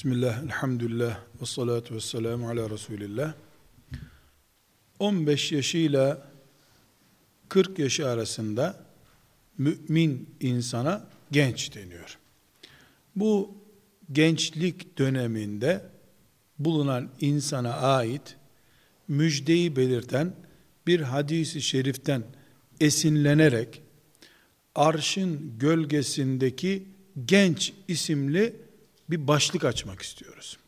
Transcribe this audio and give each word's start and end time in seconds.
Bismillah, 0.00 0.42
elhamdülillah, 0.42 1.20
ve 1.40 1.46
salatu 1.46 1.94
ve 1.94 2.00
selamu 2.00 2.48
ala 2.48 2.70
Resulillah. 2.70 3.34
15 4.98 5.52
yaşıyla 5.52 6.30
40 7.48 7.78
yaşı 7.78 8.08
arasında 8.08 8.84
mümin 9.58 10.34
insana 10.40 11.06
genç 11.30 11.74
deniyor. 11.74 12.18
Bu 13.16 13.54
gençlik 14.12 14.98
döneminde 14.98 15.84
bulunan 16.58 17.10
insana 17.20 17.72
ait 17.72 18.36
müjdeyi 19.08 19.76
belirten 19.76 20.34
bir 20.86 21.00
hadisi 21.00 21.62
şeriften 21.62 22.22
esinlenerek 22.80 23.82
arşın 24.74 25.58
gölgesindeki 25.58 26.86
genç 27.26 27.72
isimli 27.88 28.69
bir 29.10 29.26
başlık 29.26 29.64
açmak 29.64 30.02
istiyoruz. 30.02 30.58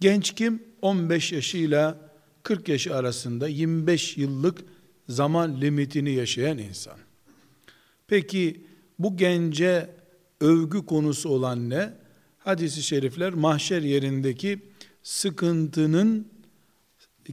Genç 0.00 0.34
kim? 0.34 0.62
15 0.82 1.32
yaşıyla 1.32 2.10
40 2.42 2.68
yaş 2.68 2.86
arasında 2.86 3.48
25 3.48 4.16
yıllık 4.16 4.58
zaman 5.08 5.60
limitini 5.60 6.10
yaşayan 6.10 6.58
insan. 6.58 6.98
Peki 8.06 8.64
bu 8.98 9.16
gence 9.16 9.90
övgü 10.40 10.86
konusu 10.86 11.28
olan 11.28 11.70
ne? 11.70 11.92
Hadis-i 12.38 12.82
şerifler 12.82 13.34
mahşer 13.34 13.82
yerindeki 13.82 14.58
sıkıntının 15.02 16.28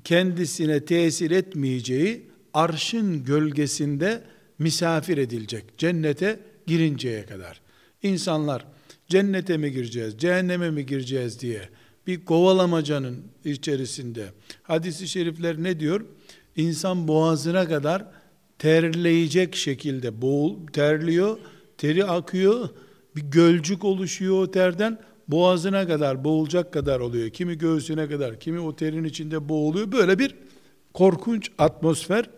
kendisine 0.04 0.86
tesir 0.86 1.32
etmeyeceği 1.32 2.30
arşın 2.54 3.24
gölgesinde 3.24 4.24
misafir 4.60 5.18
edilecek. 5.18 5.78
Cennete 5.78 6.40
girinceye 6.68 7.26
kadar. 7.26 7.62
İnsanlar 8.04 8.66
cennete 9.08 9.58
mi 9.58 9.72
gireceğiz, 9.72 10.18
cehenneme 10.18 10.72
mi 10.72 10.86
gireceğiz 10.86 11.40
diye 11.40 11.70
bir 12.08 12.26
kovalamacanın 12.26 13.24
içerisinde 13.46 14.26
hadisi 14.64 15.08
şerifler 15.08 15.64
ne 15.64 15.80
diyor? 15.80 16.06
İnsan 16.56 17.08
boğazına 17.08 17.68
kadar 17.68 18.06
terleyecek 18.60 19.56
şekilde 19.56 20.22
boğul, 20.22 20.68
terliyor, 20.68 21.38
teri 21.78 22.06
akıyor, 22.06 22.70
bir 23.16 23.22
gölcük 23.22 23.84
oluşuyor 23.84 24.44
o 24.44 24.52
terden, 24.52 25.00
boğazına 25.28 25.88
kadar 25.88 26.24
boğulacak 26.24 26.74
kadar 26.74 27.00
oluyor. 27.00 27.30
Kimi 27.30 27.58
göğsüne 27.58 28.08
kadar, 28.08 28.40
kimi 28.40 28.60
o 28.60 28.76
terin 28.76 29.04
içinde 29.04 29.50
boğuluyor. 29.50 29.92
Böyle 29.92 30.20
bir 30.20 30.36
korkunç 30.94 31.52
atmosfer. 31.58 32.30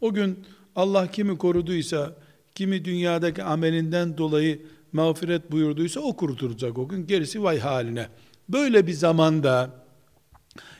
O 0.00 0.14
gün 0.14 0.38
Allah 0.76 1.10
kimi 1.10 1.38
koruduysa, 1.38 2.16
kimi 2.54 2.84
dünyadaki 2.84 3.42
amelinden 3.42 4.18
dolayı 4.18 4.62
mağfiret 4.94 5.52
buyurduysa 5.52 6.00
o 6.00 6.16
kurtulacak 6.16 6.78
o 6.78 6.88
gün. 6.88 7.06
Gerisi 7.06 7.42
vay 7.42 7.58
haline. 7.58 8.08
Böyle 8.48 8.86
bir 8.86 8.92
zamanda 8.92 9.84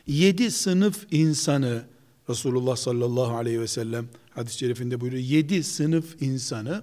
yedi 0.07 0.51
sınıf 0.51 1.07
insanı 1.11 1.83
Resulullah 2.29 2.77
sallallahu 2.77 3.37
aleyhi 3.37 3.61
ve 3.61 3.67
sellem 3.67 4.09
hadis-i 4.31 4.59
şerifinde 4.59 5.01
buyuruyor. 5.01 5.23
Yedi 5.23 5.62
sınıf 5.62 6.23
insanı 6.23 6.83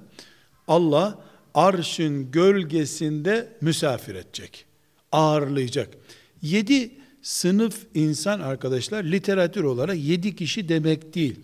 Allah 0.68 1.20
arşın 1.54 2.32
gölgesinde 2.32 3.58
misafir 3.62 4.16
edecek. 4.16 4.66
Ağırlayacak. 5.12 5.98
Yedi 6.42 6.92
sınıf 7.22 7.86
insan 7.94 8.40
arkadaşlar 8.40 9.04
literatür 9.04 9.64
olarak 9.64 9.98
yedi 9.98 10.36
kişi 10.36 10.70
demek 10.70 11.16
değil. 11.16 11.40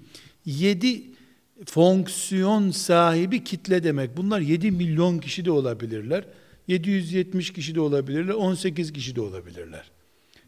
Yedi 0.46 1.17
fonksiyon 1.66 2.72
sahibi 2.72 3.44
kitle 3.44 3.84
demek. 3.84 4.18
Bunlar 4.18 4.40
7 4.40 4.72
milyon 4.72 5.20
kişi 5.20 5.46
de 5.46 5.52
olabilirler. 5.52 6.24
770 6.68 7.54
kişi 7.54 7.76
de 7.76 7.80
olabilirler. 7.80 8.34
18 8.34 8.94
kişi 8.94 9.16
de 9.16 9.22
olabilirler. 9.22 9.92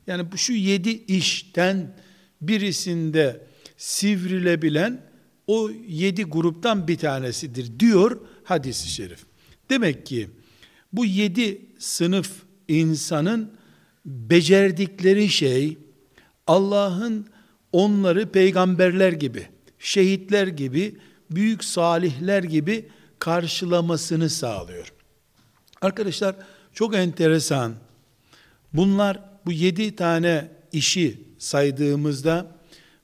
Yani 0.07 0.31
bu 0.31 0.37
şu 0.37 0.53
7 0.53 0.89
işten 0.89 1.95
birisinde 2.41 3.47
sivrilebilen 3.77 5.02
o 5.47 5.69
7 5.87 6.23
gruptan 6.23 6.87
bir 6.87 6.98
tanesidir 6.98 7.80
diyor 7.80 8.21
hadisi 8.43 8.89
şerif. 8.89 9.19
Demek 9.69 10.05
ki 10.05 10.30
bu 10.93 11.05
7 11.05 11.61
sınıf 11.80 12.31
insanın 12.67 13.52
becerdikleri 14.05 15.30
şey 15.30 15.77
Allah'ın 16.48 17.27
onları 17.71 18.31
peygamberler 18.31 19.14
gibi 19.14 19.48
şehitler 19.80 20.48
gibi, 20.48 20.98
büyük 21.32 21.64
salihler 21.64 22.44
gibi 22.44 22.90
karşılamasını 23.20 24.30
sağlıyor. 24.30 24.94
Arkadaşlar 25.82 26.36
çok 26.73 26.95
enteresan. 26.95 27.73
Bunlar 28.73 29.20
bu 29.45 29.52
yedi 29.52 29.95
tane 29.95 30.52
işi 30.72 31.23
saydığımızda 31.38 32.56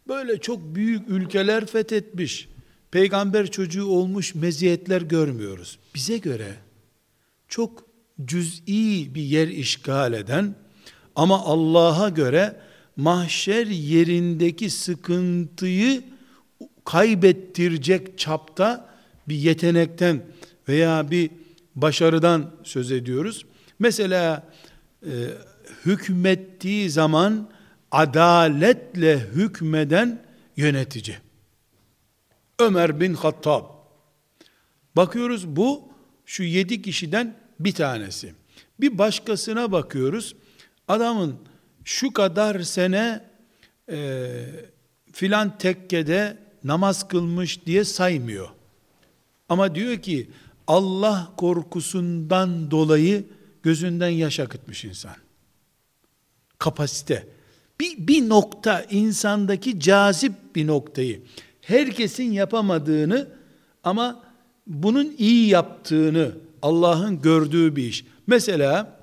böyle 0.07 0.41
çok 0.41 0.75
büyük 0.75 1.09
ülkeler 1.09 1.65
fethetmiş, 1.65 2.49
peygamber 2.91 3.51
çocuğu 3.51 3.85
olmuş 3.85 4.35
meziyetler 4.35 5.01
görmüyoruz. 5.01 5.79
Bize 5.95 6.17
göre 6.17 6.55
çok 7.47 7.85
cüz'i 8.25 9.15
bir 9.15 9.21
yer 9.21 9.47
işgal 9.47 10.13
eden 10.13 10.55
ama 11.15 11.45
Allah'a 11.45 12.09
göre 12.09 12.61
mahşer 12.95 13.67
yerindeki 13.67 14.69
sıkıntıyı 14.69 16.03
kaybettirecek 16.85 18.17
çapta 18.17 18.89
bir 19.27 19.35
yetenekten 19.35 20.21
veya 20.67 21.11
bir 21.11 21.29
başarıdan 21.75 22.51
söz 22.63 22.91
ediyoruz. 22.91 23.45
Mesela 23.79 24.47
e, 25.05 25.11
hükmettiği 25.85 26.89
zaman 26.89 27.49
adaletle 27.91 29.19
hükmeden 29.19 30.25
yönetici. 30.57 31.17
Ömer 32.59 32.99
bin 32.99 33.13
Hattab. 33.13 33.63
Bakıyoruz 34.95 35.47
bu 35.47 35.89
şu 36.25 36.43
yedi 36.43 36.81
kişiden 36.81 37.35
bir 37.59 37.73
tanesi. 37.73 38.33
Bir 38.79 38.97
başkasına 38.97 39.71
bakıyoruz. 39.71 40.35
Adamın 40.87 41.35
şu 41.83 42.13
kadar 42.13 42.59
sene 42.59 43.25
e, 43.91 44.29
filan 45.11 45.57
tekkede 45.57 46.44
namaz 46.65 47.07
kılmış 47.07 47.65
diye 47.65 47.83
saymıyor. 47.83 48.49
Ama 49.49 49.75
diyor 49.75 49.97
ki 49.97 50.29
Allah 50.67 51.31
korkusundan 51.37 52.71
dolayı 52.71 53.25
gözünden 53.63 54.09
yaş 54.09 54.39
akıtmış 54.39 54.85
insan. 54.85 55.15
Kapasite. 56.59 57.27
Bir, 57.79 58.07
bir 58.07 58.29
nokta 58.29 58.81
insandaki 58.81 59.79
cazip 59.79 60.55
bir 60.55 60.67
noktayı 60.67 61.21
herkesin 61.61 62.31
yapamadığını 62.31 63.27
ama 63.83 64.23
bunun 64.67 65.15
iyi 65.17 65.47
yaptığını 65.47 66.31
Allah'ın 66.61 67.21
gördüğü 67.21 67.75
bir 67.75 67.83
iş. 67.83 68.05
Mesela 68.27 68.99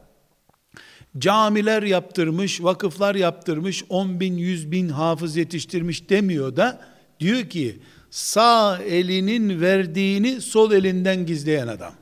camiler 1.18 1.82
yaptırmış, 1.82 2.62
vakıflar 2.62 3.14
yaptırmış, 3.14 3.84
10 3.88 4.20
bin, 4.20 4.36
100 4.36 4.70
bin 4.70 4.88
hafız 4.88 5.36
yetiştirmiş 5.36 6.10
demiyor 6.10 6.56
da 6.56 6.91
Diyor 7.22 7.44
ki 7.44 7.78
sağ 8.10 8.78
elinin 8.78 9.60
verdiğini 9.60 10.40
sol 10.40 10.72
elinden 10.72 11.26
gizleyen 11.26 11.68
adam. 11.68 11.94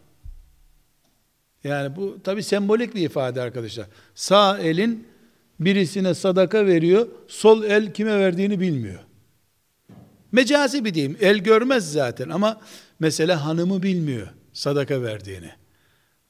Yani 1.65 1.97
bu 1.97 2.23
tabi 2.25 2.43
sembolik 2.43 2.95
bir 2.95 3.03
ifade 3.03 3.41
arkadaşlar. 3.43 3.87
Sağ 4.15 4.59
elin 4.59 5.07
birisine 5.61 6.15
sadaka 6.15 6.67
veriyor, 6.67 7.09
sol 7.29 7.65
el 7.65 7.93
kime 7.93 8.19
verdiğini 8.19 8.61
bilmiyor. 8.61 9.01
Mecazi 10.33 10.85
bir 10.85 10.95
diyeyim, 10.95 11.17
el 11.21 11.39
görmez 11.39 11.93
zaten 11.93 12.29
ama 12.29 12.61
mesela 13.01 13.45
hanımı 13.45 13.83
bilmiyor 13.83 14.29
sadaka 14.53 15.03
verdiğini. 15.03 15.51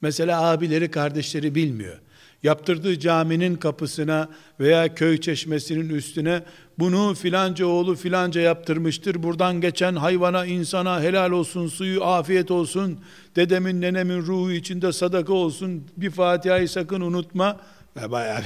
Mesela 0.01 0.43
abileri, 0.43 0.91
kardeşleri 0.91 1.55
bilmiyor 1.55 1.99
yaptırdığı 2.43 2.99
caminin 2.99 3.57
kapısına 3.57 4.29
veya 4.61 4.95
köy 4.95 5.21
çeşmesinin 5.21 5.89
üstüne 5.89 6.43
bunu 6.79 7.15
filanca 7.15 7.67
oğlu 7.67 7.97
filanca 7.97 8.41
yaptırmıştır. 8.41 9.23
Buradan 9.23 9.61
geçen 9.61 9.97
hayvana, 9.97 10.47
insana 10.47 11.03
helal 11.03 11.31
olsun, 11.31 11.69
suyu 11.69 12.05
afiyet 12.05 12.51
olsun. 12.51 12.99
Dedemin, 13.37 13.81
nenemin 13.81 14.23
ruhu 14.23 14.53
içinde 14.53 14.93
sadaka 14.93 15.33
olsun. 15.33 15.85
Bir 15.97 16.11
Fatiha'yı 16.11 16.69
sakın 16.69 17.01
unutma. 17.01 17.61
Ya 18.01 18.11
bayağı 18.11 18.43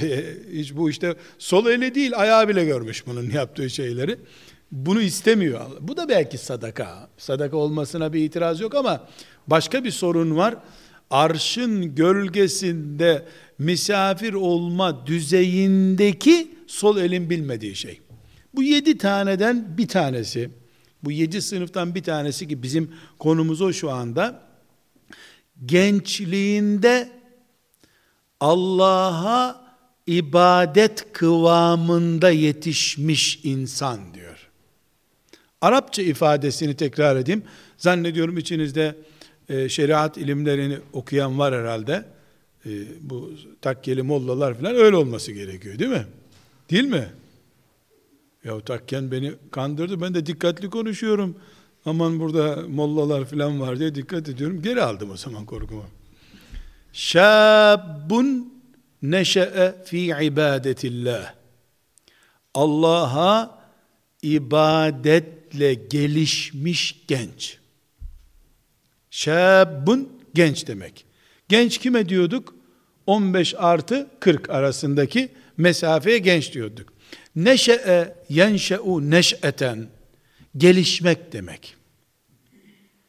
hiç 0.51 0.73
bu 0.75 0.89
işte 0.89 1.15
sol 1.39 1.65
eli 1.65 1.95
değil 1.95 2.11
ayağı 2.15 2.47
bile 2.47 2.65
görmüş 2.65 3.07
bunun 3.07 3.29
yaptığı 3.29 3.69
şeyleri. 3.69 4.17
Bunu 4.71 5.01
istemiyor. 5.01 5.61
Bu 5.81 5.97
da 5.97 6.09
belki 6.09 6.37
sadaka. 6.37 7.09
Sadaka 7.17 7.57
olmasına 7.57 8.13
bir 8.13 8.19
itiraz 8.19 8.61
yok 8.61 8.75
ama 8.75 9.07
başka 9.47 9.83
bir 9.83 9.91
sorun 9.91 10.37
var. 10.37 10.55
Arşın 11.09 11.95
gölgesinde 11.95 13.25
misafir 13.59 14.33
olma 14.33 15.07
düzeyindeki 15.07 16.51
sol 16.67 16.97
elin 16.97 17.29
bilmediği 17.29 17.75
şey. 17.75 18.01
Bu 18.55 18.63
yedi 18.63 18.97
taneden 18.97 19.77
bir 19.77 19.87
tanesi, 19.87 20.49
bu 21.03 21.11
yedi 21.11 21.41
sınıftan 21.41 21.95
bir 21.95 22.03
tanesi 22.03 22.47
ki 22.47 22.63
bizim 22.63 22.91
konumuz 23.19 23.61
o 23.61 23.73
şu 23.73 23.91
anda, 23.91 24.43
gençliğinde 25.65 27.09
Allah'a 28.39 29.65
ibadet 30.07 31.13
kıvamında 31.13 32.29
yetişmiş 32.29 33.39
insan 33.43 34.13
diyor. 34.13 34.49
Arapça 35.61 36.01
ifadesini 36.01 36.75
tekrar 36.75 37.15
edeyim. 37.15 37.43
Zannediyorum 37.77 38.37
içinizde 38.37 38.95
e, 39.49 39.69
şeriat 39.69 40.17
ilimlerini 40.17 40.77
okuyan 40.93 41.39
var 41.39 41.53
herhalde. 41.53 42.05
E, 42.65 42.69
bu 43.01 43.31
takkeli 43.61 44.01
mollalar 44.01 44.53
falan 44.53 44.75
öyle 44.75 44.95
olması 44.95 45.31
gerekiyor 45.31 45.79
değil 45.79 45.91
mi? 45.91 46.05
Değil 46.69 46.83
mi? 46.83 47.07
Ya 48.43 48.59
takken 48.59 49.11
beni 49.11 49.33
kandırdı. 49.51 50.01
Ben 50.01 50.13
de 50.13 50.25
dikkatli 50.25 50.69
konuşuyorum. 50.69 51.35
Aman 51.85 52.19
burada 52.19 52.67
mollalar 52.67 53.25
falan 53.25 53.59
var 53.61 53.79
diye 53.79 53.95
dikkat 53.95 54.29
ediyorum. 54.29 54.61
Geri 54.61 54.83
aldım 54.83 55.11
o 55.11 55.17
zaman 55.17 55.45
korkumu. 55.45 55.85
Şabun 56.93 58.53
neşe'e 59.01 59.75
fi 59.85 59.97
ibadetillah. 60.21 61.33
Allah'a 62.53 63.59
ibadetle 64.21 65.73
gelişmiş 65.73 67.03
genç. 67.07 67.57
Şabun 69.15 70.09
genç 70.33 70.67
demek. 70.67 71.05
Genç 71.49 71.77
kime 71.77 72.09
diyorduk? 72.09 72.55
15 73.07 73.53
artı 73.57 74.07
40 74.19 74.49
arasındaki 74.49 75.29
mesafeye 75.57 76.17
genç 76.17 76.53
diyorduk. 76.53 76.93
Neşe'e 77.35 78.15
yenşe'u 78.29 79.11
neş'eten 79.11 79.87
gelişmek 80.57 81.33
demek. 81.33 81.75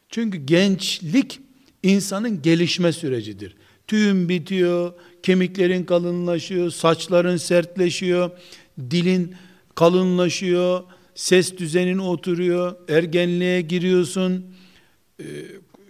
Çünkü 0.09 0.37
gençlik 0.37 1.39
insanın 1.83 2.41
gelişme 2.41 2.91
sürecidir. 2.91 3.55
Tüyün 3.87 4.29
bitiyor, 4.29 4.93
kemiklerin 5.23 5.83
kalınlaşıyor, 5.83 6.69
saçların 6.69 7.37
sertleşiyor, 7.37 8.31
dilin 8.79 9.35
kalınlaşıyor, 9.75 10.83
ses 11.15 11.57
düzenin 11.57 11.97
oturuyor, 11.97 12.75
ergenliğe 12.89 13.61
giriyorsun, 13.61 14.45
e, 15.19 15.25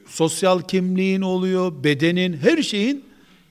sosyal 0.08 0.62
kimliğin 0.62 1.22
oluyor, 1.22 1.84
bedenin, 1.84 2.38
her 2.38 2.62
şeyin 2.62 3.06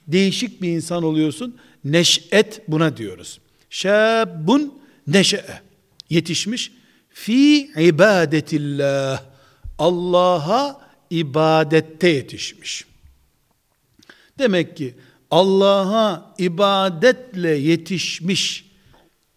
değişik 0.09 0.63
bir 0.63 0.69
insan 0.69 1.03
oluyorsun. 1.03 1.57
Neş'et 1.85 2.63
buna 2.69 2.97
diyoruz. 2.97 3.41
Şabun 3.71 4.75
neşe'e. 5.07 5.61
Yetişmiş. 6.11 6.73
Fi 7.09 7.71
ibadetillah. 7.79 9.23
Allah'a 9.79 10.81
ibadette 11.11 12.09
yetişmiş. 12.09 12.85
Demek 14.39 14.77
ki 14.77 14.95
Allah'a 15.31 16.35
ibadetle 16.39 17.51
yetişmiş, 17.51 18.65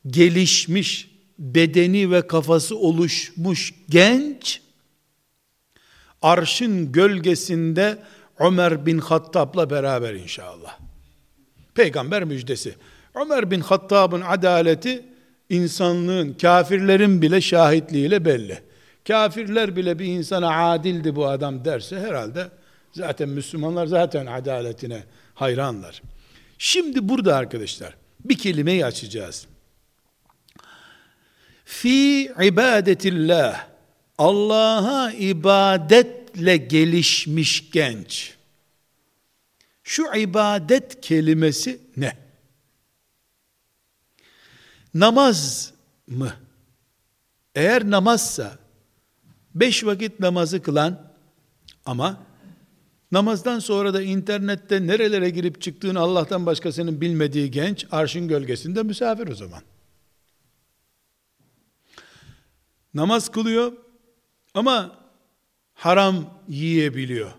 gelişmiş, 0.07 1.09
bedeni 1.39 2.11
ve 2.11 2.27
kafası 2.27 2.77
oluşmuş 2.77 3.73
genç, 3.89 4.61
arşın 6.21 6.91
gölgesinde 6.91 7.97
Ömer 8.39 8.85
bin 8.85 8.97
Hattab'la 8.97 9.69
beraber 9.69 10.13
inşallah. 10.13 10.77
Peygamber 11.75 12.23
müjdesi. 12.23 12.75
Ömer 13.15 13.51
bin 13.51 13.59
Hattab'ın 13.59 14.21
adaleti 14.21 15.05
insanlığın, 15.49 16.33
kafirlerin 16.33 17.21
bile 17.21 17.41
şahitliğiyle 17.41 18.25
belli. 18.25 18.59
Kafirler 19.07 19.75
bile 19.75 19.99
bir 19.99 20.05
insana 20.05 20.71
adildi 20.71 21.15
bu 21.15 21.27
adam 21.27 21.65
derse 21.65 21.99
herhalde 21.99 22.47
zaten 22.91 23.29
Müslümanlar 23.29 23.87
zaten 23.87 24.25
adaletine 24.25 25.03
hayranlar. 25.33 26.01
Şimdi 26.57 27.09
burada 27.09 27.35
arkadaşlar 27.35 27.95
bir 28.25 28.37
kelimeyi 28.37 28.85
açacağız. 28.85 29.47
Fi 31.65 32.23
ibadetillah 32.41 33.68
Allah'a 34.19 35.11
ibadetle 35.11 36.57
gelişmiş 36.57 37.71
genç. 37.71 38.35
Şu 39.83 40.15
ibadet 40.15 41.01
kelimesi 41.01 41.81
ne? 41.97 42.17
Namaz 44.93 45.73
mı? 46.07 46.33
Eğer 47.55 47.91
namazsa, 47.91 48.57
beş 49.55 49.85
vakit 49.85 50.19
namazı 50.19 50.61
kılan 50.61 51.13
ama 51.85 52.23
namazdan 53.11 53.59
sonra 53.59 53.93
da 53.93 54.01
internette 54.01 54.87
nerelere 54.87 55.29
girip 55.29 55.61
çıktığını 55.61 55.99
Allah'tan 55.99 56.45
başkasının 56.45 57.01
bilmediği 57.01 57.51
genç 57.51 57.85
arşın 57.91 58.27
gölgesinde 58.27 58.83
misafir 58.83 59.27
o 59.27 59.35
zaman. 59.35 59.61
Namaz 62.93 63.31
kılıyor 63.31 63.88
ama 64.53 64.99
haram 65.73 66.39
yiyebiliyor. 66.47 67.31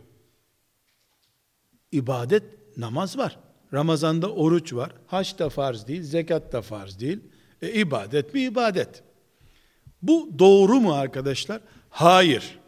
İbadet 1.92 2.76
namaz 2.76 3.18
var. 3.18 3.38
Ramazanda 3.72 4.32
oruç 4.32 4.72
var. 4.72 4.92
Haç 5.06 5.38
da 5.38 5.48
farz 5.48 5.86
değil, 5.86 6.02
zekat 6.02 6.52
da 6.52 6.62
farz 6.62 7.00
değil. 7.00 7.20
E, 7.62 7.72
ibadet 7.72 8.34
mi 8.34 8.40
ibadet? 8.40 9.02
Bu 10.02 10.30
doğru 10.38 10.80
mu 10.80 10.94
arkadaşlar? 10.94 11.60
Hayır. 11.90 12.58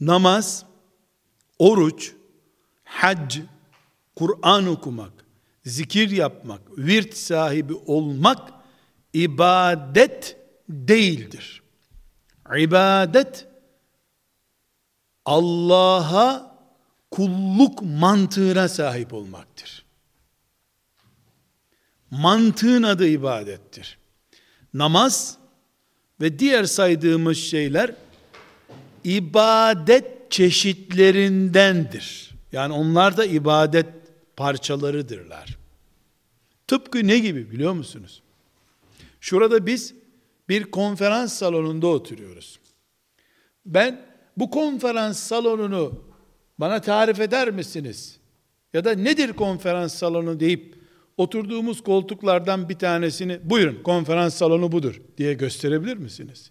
Namaz, 0.00 0.66
oruç, 1.58 2.12
hac, 2.84 3.38
Kur'an 4.16 4.66
okumak, 4.66 5.12
zikir 5.64 6.10
yapmak, 6.10 6.78
virt 6.78 7.14
sahibi 7.14 7.74
olmak 7.74 8.52
ibadet 9.12 10.36
değildir. 10.68 11.63
İbadet 12.56 13.46
Allah'a 15.24 16.56
kulluk 17.10 17.82
mantığına 17.82 18.68
sahip 18.68 19.12
olmaktır. 19.12 19.84
Mantığın 22.10 22.82
adı 22.82 23.08
ibadettir. 23.08 23.98
Namaz 24.74 25.38
ve 26.20 26.38
diğer 26.38 26.64
saydığımız 26.64 27.38
şeyler 27.38 27.94
ibadet 29.04 30.30
çeşitlerindendir. 30.30 32.34
Yani 32.52 32.72
onlar 32.72 33.16
da 33.16 33.24
ibadet 33.24 33.86
parçalarıdırlar. 34.36 35.58
Tıpkı 36.66 37.06
ne 37.06 37.18
gibi 37.18 37.50
biliyor 37.50 37.72
musunuz? 37.72 38.22
Şurada 39.20 39.66
biz 39.66 39.94
bir 40.48 40.64
konferans 40.64 41.32
salonunda 41.32 41.86
oturuyoruz. 41.86 42.60
Ben 43.66 44.00
bu 44.36 44.50
konferans 44.50 45.18
salonunu 45.18 46.04
bana 46.58 46.80
tarif 46.80 47.20
eder 47.20 47.50
misiniz? 47.50 48.18
Ya 48.72 48.84
da 48.84 48.94
nedir 48.94 49.32
konferans 49.32 49.94
salonu 49.94 50.40
deyip 50.40 50.74
oturduğumuz 51.16 51.82
koltuklardan 51.82 52.68
bir 52.68 52.78
tanesini 52.78 53.50
buyurun 53.50 53.82
konferans 53.82 54.34
salonu 54.34 54.72
budur 54.72 55.02
diye 55.18 55.34
gösterebilir 55.34 55.96
misiniz? 55.96 56.50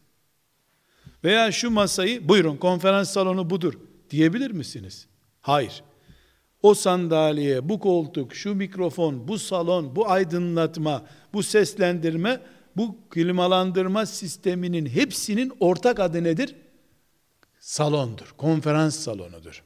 Veya 1.23 1.51
şu 1.51 1.71
masayı 1.71 2.29
buyurun 2.29 2.57
konferans 2.57 3.09
salonu 3.09 3.49
budur 3.49 3.73
diyebilir 4.09 4.51
misiniz? 4.51 5.07
Hayır. 5.41 5.83
O 6.61 6.73
sandalye, 6.73 7.69
bu 7.69 7.79
koltuk, 7.79 8.35
şu 8.35 8.55
mikrofon, 8.55 9.27
bu 9.27 9.39
salon, 9.39 9.95
bu 9.95 10.09
aydınlatma, 10.09 11.05
bu 11.33 11.43
seslendirme, 11.43 12.41
bu 12.77 12.97
klimalandırma 13.09 14.05
sisteminin 14.05 14.85
hepsinin 14.85 15.53
ortak 15.59 15.99
adı 15.99 16.23
nedir? 16.23 16.55
Salondur, 17.59 18.33
konferans 18.37 18.95
salonudur. 18.95 19.63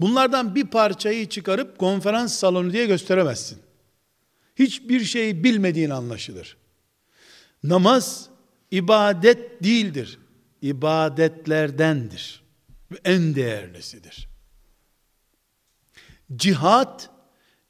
Bunlardan 0.00 0.54
bir 0.54 0.66
parçayı 0.66 1.28
çıkarıp 1.28 1.78
konferans 1.78 2.34
salonu 2.34 2.72
diye 2.72 2.86
gösteremezsin. 2.86 3.58
Hiçbir 4.56 5.04
şey 5.04 5.44
bilmediğin 5.44 5.90
anlaşılır. 5.90 6.56
Namaz 7.62 8.28
ibadet 8.70 9.64
değildir. 9.64 10.18
İbadetlerdendir. 10.62 12.42
Ve 12.90 12.96
en 13.04 13.34
değerlisidir. 13.34 14.28
Cihat 16.36 17.10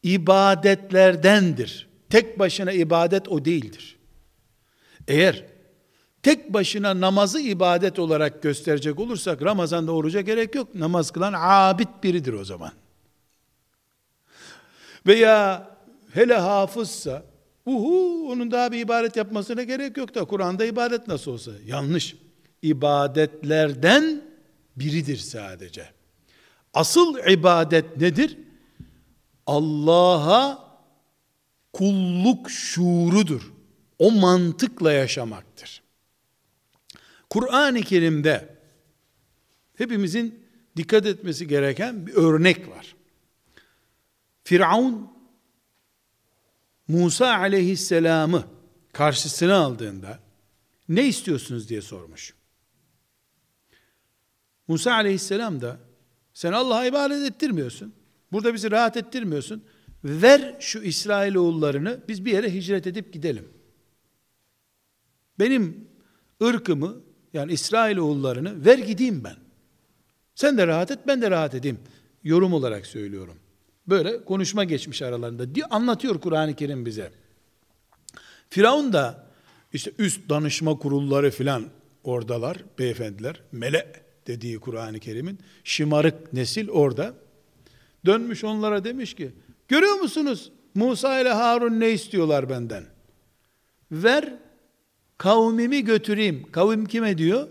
ibadetlerdendir. 0.03 1.94
Tek 2.15 2.39
başına 2.39 2.73
ibadet 2.73 3.29
o 3.29 3.45
değildir. 3.45 3.97
Eğer 5.09 5.45
tek 6.23 6.53
başına 6.53 7.01
namazı 7.01 7.41
ibadet 7.41 7.99
olarak 7.99 8.43
gösterecek 8.43 9.01
olursak 9.01 9.43
Ramazan'da 9.43 9.93
oruca 9.93 10.21
gerek 10.21 10.55
yok. 10.55 10.75
Namaz 10.75 11.11
kılan 11.11 11.35
abid 11.37 11.89
biridir 12.03 12.33
o 12.33 12.45
zaman. 12.45 12.73
Veya 15.07 15.69
hele 16.13 16.35
hafızsa 16.35 17.23
uhu 17.67 18.29
onun 18.33 18.51
daha 18.51 18.73
bir 18.73 18.79
ibadet 18.79 19.17
yapmasına 19.17 19.63
gerek 19.63 19.97
yok 19.97 20.15
da 20.15 20.25
Kur'an'da 20.25 20.65
ibadet 20.65 21.09
nasıl 21.09 21.33
olsa 21.33 21.51
yanlış. 21.67 22.17
İbadetlerden 22.63 24.23
biridir 24.77 25.17
sadece. 25.17 25.87
Asıl 26.75 27.19
ibadet 27.29 27.97
nedir? 27.97 28.39
Allah'a 29.47 30.64
kulluk 31.75 32.51
şuurudur. 32.51 33.53
O 33.99 34.11
mantıkla 34.11 34.93
yaşamaktır. 34.93 35.83
Kur'an-ı 37.31 37.81
Kerim'de 37.81 38.59
hepimizin 39.75 40.45
dikkat 40.77 41.07
etmesi 41.07 41.49
gereken 41.49 42.07
bir 42.07 42.15
örnek 42.15 42.69
var. 42.69 42.97
Firavun 44.45 45.13
Musa 46.89 47.37
aleyhisselamı 47.39 48.45
karşısına 48.93 49.57
aldığında 49.57 50.19
ne 50.89 51.07
istiyorsunuz 51.07 51.69
diye 51.69 51.83
sormuş. 51.83 52.35
Musa 54.69 54.93
aleyhisselam 54.93 55.61
da 55.61 55.79
sen 56.35 56.53
Allah'a 56.53 56.87
ibadet 56.87 57.33
ettirmiyorsun. 57.33 57.95
Burada 58.33 58.55
bizi 58.55 58.71
rahat 58.71 58.97
ettirmiyorsun. 58.97 59.65
Ver 60.05 60.57
şu 60.61 60.83
İsrailoğullarını 60.83 62.01
biz 62.09 62.25
bir 62.25 62.33
yere 62.33 62.55
hicret 62.55 62.87
edip 62.87 63.13
gidelim. 63.13 63.49
Benim 65.39 65.89
ırkımı 66.43 66.97
yani 67.33 67.53
İsrailoğullarını 67.53 68.65
ver 68.65 68.79
gideyim 68.79 69.25
ben. 69.25 69.37
Sen 70.35 70.59
de 70.59 70.67
rahat 70.67 70.91
et 70.91 70.99
ben 71.07 71.23
de 71.23 71.31
rahat 71.31 71.55
edeyim. 71.55 71.79
Yorum 72.25 72.53
olarak 72.53 72.87
söylüyorum. 72.87 73.37
Böyle 73.87 74.25
konuşma 74.25 74.65
geçmiş 74.65 75.03
aralarında. 75.03 75.67
Anlatıyor 75.71 76.21
Kur'an-ı 76.21 76.57
Kerim 76.57 76.87
bize. 76.87 77.11
Firavun 78.51 78.93
da 78.93 79.27
işte 79.73 79.93
üst 79.99 80.29
danışma 80.29 80.79
kurulları 80.79 81.31
filan 81.31 81.65
oradalar 82.05 82.57
beyefendiler. 82.79 83.43
Mele 83.53 83.93
dediği 84.27 84.59
Kur'an-ı 84.59 84.99
Kerim'in 85.01 85.39
şımarık 85.65 86.33
nesil 86.33 86.69
orada. 86.69 87.15
Dönmüş 88.07 88.45
onlara 88.45 88.85
demiş 88.85 89.15
ki 89.15 89.33
görüyor 89.69 89.95
musunuz 89.95 90.53
Musa 90.75 91.21
ile 91.21 91.33
Harun 91.33 91.81
ne 91.81 91.91
istiyorlar 91.91 92.51
benden? 92.51 92.85
Ver 93.93 94.35
kavmimi 95.19 95.85
götüreyim. 95.85 96.53
Kavim 96.53 96.87
kime 96.87 97.19
diyor? 97.19 97.49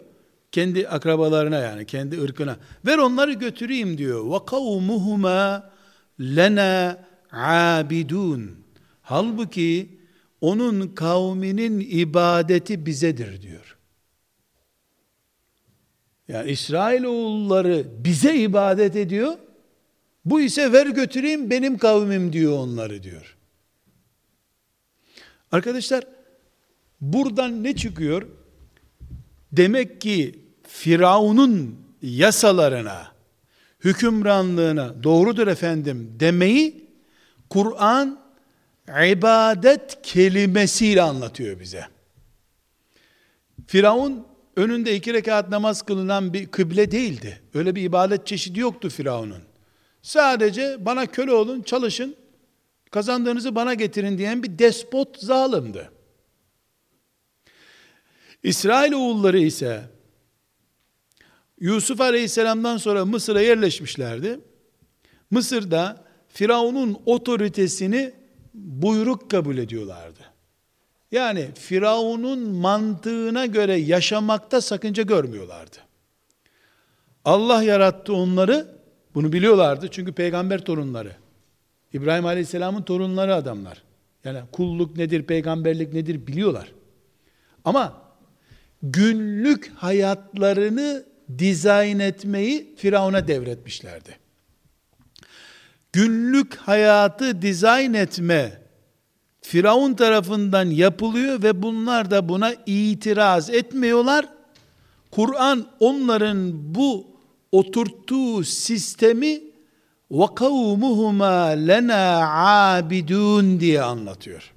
Kendi 0.51 0.88
akrabalarına 0.88 1.58
yani 1.58 1.86
kendi 1.86 2.22
ırkına. 2.22 2.58
Ver 2.86 2.98
onları 2.98 3.34
götüreyim 3.34 3.98
diyor. 3.98 4.32
Ve 4.32 4.46
kavmuhuma 4.46 5.72
lena 6.20 7.05
abidun. 7.32 8.51
Halbuki 9.01 10.00
onun 10.41 10.88
kavminin 10.88 11.79
ibadeti 11.79 12.86
bizedir 12.86 13.41
diyor. 13.41 13.77
Yani 16.27 16.51
İsrail 16.51 17.03
oğulları 17.03 17.86
bize 18.00 18.36
ibadet 18.36 18.96
ediyor. 18.96 19.34
Bu 20.25 20.42
ise 20.42 20.72
ver 20.72 20.88
götüreyim 20.88 21.50
benim 21.50 21.77
kavmim 21.77 22.34
diyor 22.34 22.60
onları 22.60 23.03
diyor. 23.03 23.38
Arkadaşlar 25.51 26.03
buradan 27.01 27.63
ne 27.63 27.75
çıkıyor? 27.75 28.27
Demek 29.51 30.01
ki 30.01 30.39
Firavun'un 30.68 31.80
yasalarına, 32.01 33.12
hükümranlığına 33.84 35.03
doğrudur 35.03 35.48
efendim 35.48 36.15
demeyi 36.20 36.89
Kur'an 37.50 38.20
ibadet 38.88 40.01
kelimesiyle 40.03 41.01
anlatıyor 41.01 41.60
bize. 41.60 41.86
Firavun 43.68 44.27
önünde 44.56 44.96
iki 44.96 45.13
rekat 45.13 45.50
namaz 45.50 45.82
kılınan 45.82 46.34
bir 46.34 46.48
kıble 46.48 46.92
değildi. 46.92 47.42
Öyle 47.53 47.75
bir 47.75 47.82
ibadet 47.82 48.27
çeşidi 48.27 48.60
yoktu 48.60 48.89
Firavun'un. 48.89 49.52
Sadece 50.03 50.86
bana 50.86 51.05
köle 51.05 51.33
olun, 51.33 51.62
çalışın, 51.62 52.15
kazandığınızı 52.91 53.55
bana 53.55 53.74
getirin 53.74 54.17
diyen 54.17 54.43
bir 54.43 54.60
despot 54.60 55.19
zalimdi. 55.19 55.89
İsrail 58.43 58.93
oğulları 58.93 59.39
ise 59.39 59.83
Yusuf 61.60 62.01
Aleyhisselam'dan 62.01 62.77
sonra 62.77 63.05
Mısır'a 63.05 63.41
yerleşmişlerdi. 63.41 64.39
Mısır'da 65.31 66.03
Firavun'un 66.27 67.01
otoritesini 67.05 68.13
buyruk 68.53 69.31
kabul 69.31 69.57
ediyorlardı. 69.57 70.19
Yani 71.12 71.48
Firavun'un 71.55 72.39
mantığına 72.39 73.45
göre 73.45 73.75
yaşamakta 73.75 74.62
sakınca 74.62 75.03
görmüyorlardı. 75.03 75.77
Allah 77.25 77.63
yarattı 77.63 78.13
onları, 78.13 78.83
bunu 79.15 79.34
biliyorlardı 79.34 79.88
çünkü 79.91 80.12
peygamber 80.12 80.65
torunları. 80.65 81.15
İbrahim 81.93 82.25
Aleyhisselam'ın 82.25 82.82
torunları 82.82 83.36
adamlar. 83.36 83.84
Yani 84.24 84.39
kulluk 84.51 84.98
nedir, 84.98 85.24
peygamberlik 85.24 85.93
nedir 85.93 86.27
biliyorlar. 86.27 86.72
Ama 87.65 88.01
günlük 88.84 89.72
hayatlarını 89.75 91.03
dizayn 91.38 92.00
etmeyi 92.00 92.75
Firavun'a 92.77 93.27
devretmişlerdi. 93.27 94.17
Günlük 95.93 96.55
hayatı 96.55 97.41
dizayn 97.41 97.93
etme 97.93 98.63
Firavun 99.41 99.93
tarafından 99.93 100.65
yapılıyor 100.65 101.43
ve 101.43 101.62
bunlar 101.62 102.12
da 102.12 102.29
buna 102.29 102.53
itiraz 102.65 103.50
etmiyorlar. 103.50 104.29
Kur'an 105.12 105.67
onların 105.79 106.75
bu 106.75 107.12
oturttuğu 107.53 108.43
sistemi 108.43 109.41
ve 110.12 110.25
kavmuhuma 110.36 111.45
lena 111.45 112.29
abidun 112.74 113.60
diye 113.60 113.81
anlatıyor. 113.81 114.53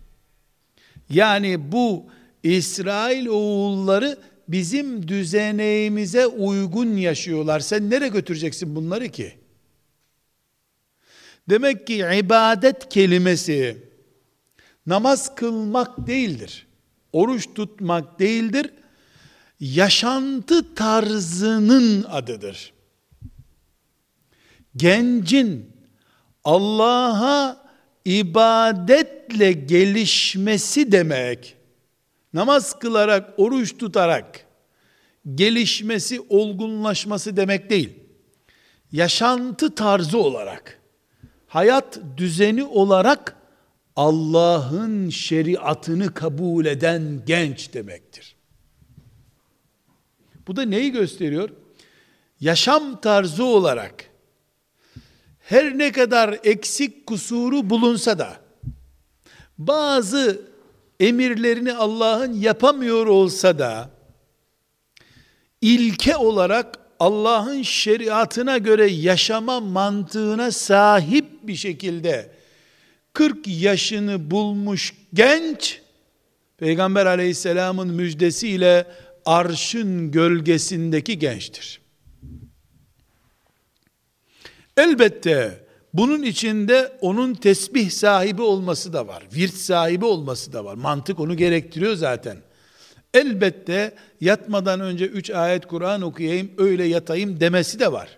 Yani 1.10 1.72
bu 1.72 2.06
İsrail 2.42 3.26
oğulları 3.26 4.18
bizim 4.48 5.08
düzeneğimize 5.08 6.26
uygun 6.26 6.96
yaşıyorlar. 6.96 7.60
Sen 7.60 7.90
nereye 7.90 8.08
götüreceksin 8.08 8.76
bunları 8.76 9.08
ki? 9.08 9.32
Demek 11.48 11.86
ki 11.86 12.06
ibadet 12.14 12.88
kelimesi 12.88 13.76
namaz 14.86 15.34
kılmak 15.34 16.06
değildir. 16.06 16.66
Oruç 17.12 17.54
tutmak 17.54 18.18
değildir. 18.18 18.70
Yaşantı 19.60 20.74
tarzının 20.74 22.02
adıdır. 22.02 22.75
Gencin 24.76 25.71
Allah'a 26.45 27.66
ibadetle 28.04 29.52
gelişmesi 29.52 30.92
demek, 30.92 31.56
namaz 32.35 32.78
kılarak, 32.78 33.35
oruç 33.37 33.78
tutarak 33.78 34.47
gelişmesi, 35.35 36.21
olgunlaşması 36.28 37.37
demek 37.37 37.71
değil. 37.71 37.92
Yaşantı 38.92 39.75
tarzı 39.75 40.18
olarak, 40.18 40.80
hayat 41.47 41.99
düzeni 42.16 42.64
olarak 42.64 43.37
Allah'ın 43.97 45.11
şeriatını 45.11 46.14
kabul 46.14 46.66
eden 46.66 47.23
genç 47.26 47.75
demektir. 47.75 48.37
Bu 50.47 50.56
da 50.56 50.62
neyi 50.62 50.92
gösteriyor? 50.92 51.50
Yaşam 52.40 53.00
tarzı 53.00 53.45
olarak 53.45 54.11
her 55.48 55.78
ne 55.78 55.92
kadar 55.92 56.38
eksik 56.44 57.06
kusuru 57.06 57.70
bulunsa 57.70 58.18
da 58.18 58.36
bazı 59.58 60.40
emirlerini 61.00 61.74
Allah'ın 61.74 62.32
yapamıyor 62.32 63.06
olsa 63.06 63.58
da 63.58 63.90
ilke 65.60 66.16
olarak 66.16 66.78
Allah'ın 67.00 67.62
şeriatına 67.62 68.58
göre 68.58 68.86
yaşama 68.90 69.60
mantığına 69.60 70.50
sahip 70.50 71.26
bir 71.42 71.56
şekilde 71.56 72.30
40 73.12 73.36
yaşını 73.46 74.30
bulmuş 74.30 74.94
genç 75.14 75.80
Peygamber 76.58 77.06
aleyhisselamın 77.06 77.88
müjdesiyle 77.88 78.86
arşın 79.24 80.10
gölgesindeki 80.10 81.18
gençtir. 81.18 81.86
Elbette 84.76 85.66
bunun 85.95 86.23
içinde 86.23 86.99
onun 87.00 87.35
tesbih 87.35 87.90
sahibi 87.90 88.42
olması 88.42 88.92
da 88.92 89.06
var. 89.06 89.23
Virt 89.35 89.54
sahibi 89.54 90.04
olması 90.04 90.52
da 90.52 90.64
var. 90.64 90.75
Mantık 90.75 91.21
onu 91.21 91.37
gerektiriyor 91.37 91.95
zaten. 91.95 92.37
Elbette 93.14 93.95
yatmadan 94.21 94.80
önce 94.80 95.06
üç 95.06 95.30
ayet 95.30 95.66
Kur'an 95.66 96.02
okuyayım, 96.02 96.50
öyle 96.59 96.85
yatayım 96.85 97.40
demesi 97.40 97.80
de 97.80 97.92
var. 97.92 98.09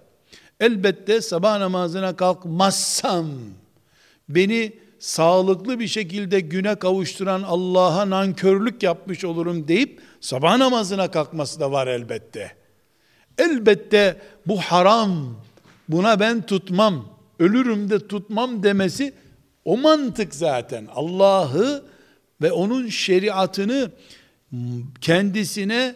Elbette 0.61 1.21
sabah 1.21 1.59
namazına 1.59 2.17
kalkmazsam 2.17 3.27
beni 4.29 4.73
sağlıklı 4.99 5.81
bir 5.81 5.89
şekilde 5.89 6.41
güne 6.41 6.75
kavuşturan 6.75 7.43
Allah'a 7.43 8.11
nankörlük 8.11 8.83
yapmış 8.83 9.25
olurum 9.25 9.69
deyip 9.69 10.01
sabah 10.21 10.57
namazına 10.57 11.11
kalkması 11.11 11.61
da 11.61 11.73
var 11.73 11.87
elbette. 11.87 12.53
Elbette 13.39 14.21
bu 14.47 14.61
haram, 14.61 15.37
buna 15.89 16.21
ben 16.21 16.43
tutmam, 16.47 17.19
ölürüm 17.39 17.91
de 17.91 18.09
tutmam 18.09 18.63
demesi 18.63 19.15
O 19.65 19.77
mantık 19.77 20.35
zaten 20.35 20.87
Allah'ı 20.95 21.85
ve 22.43 22.53
onun 22.53 22.89
şeriatını 22.89 23.91
kendisine 25.01 25.95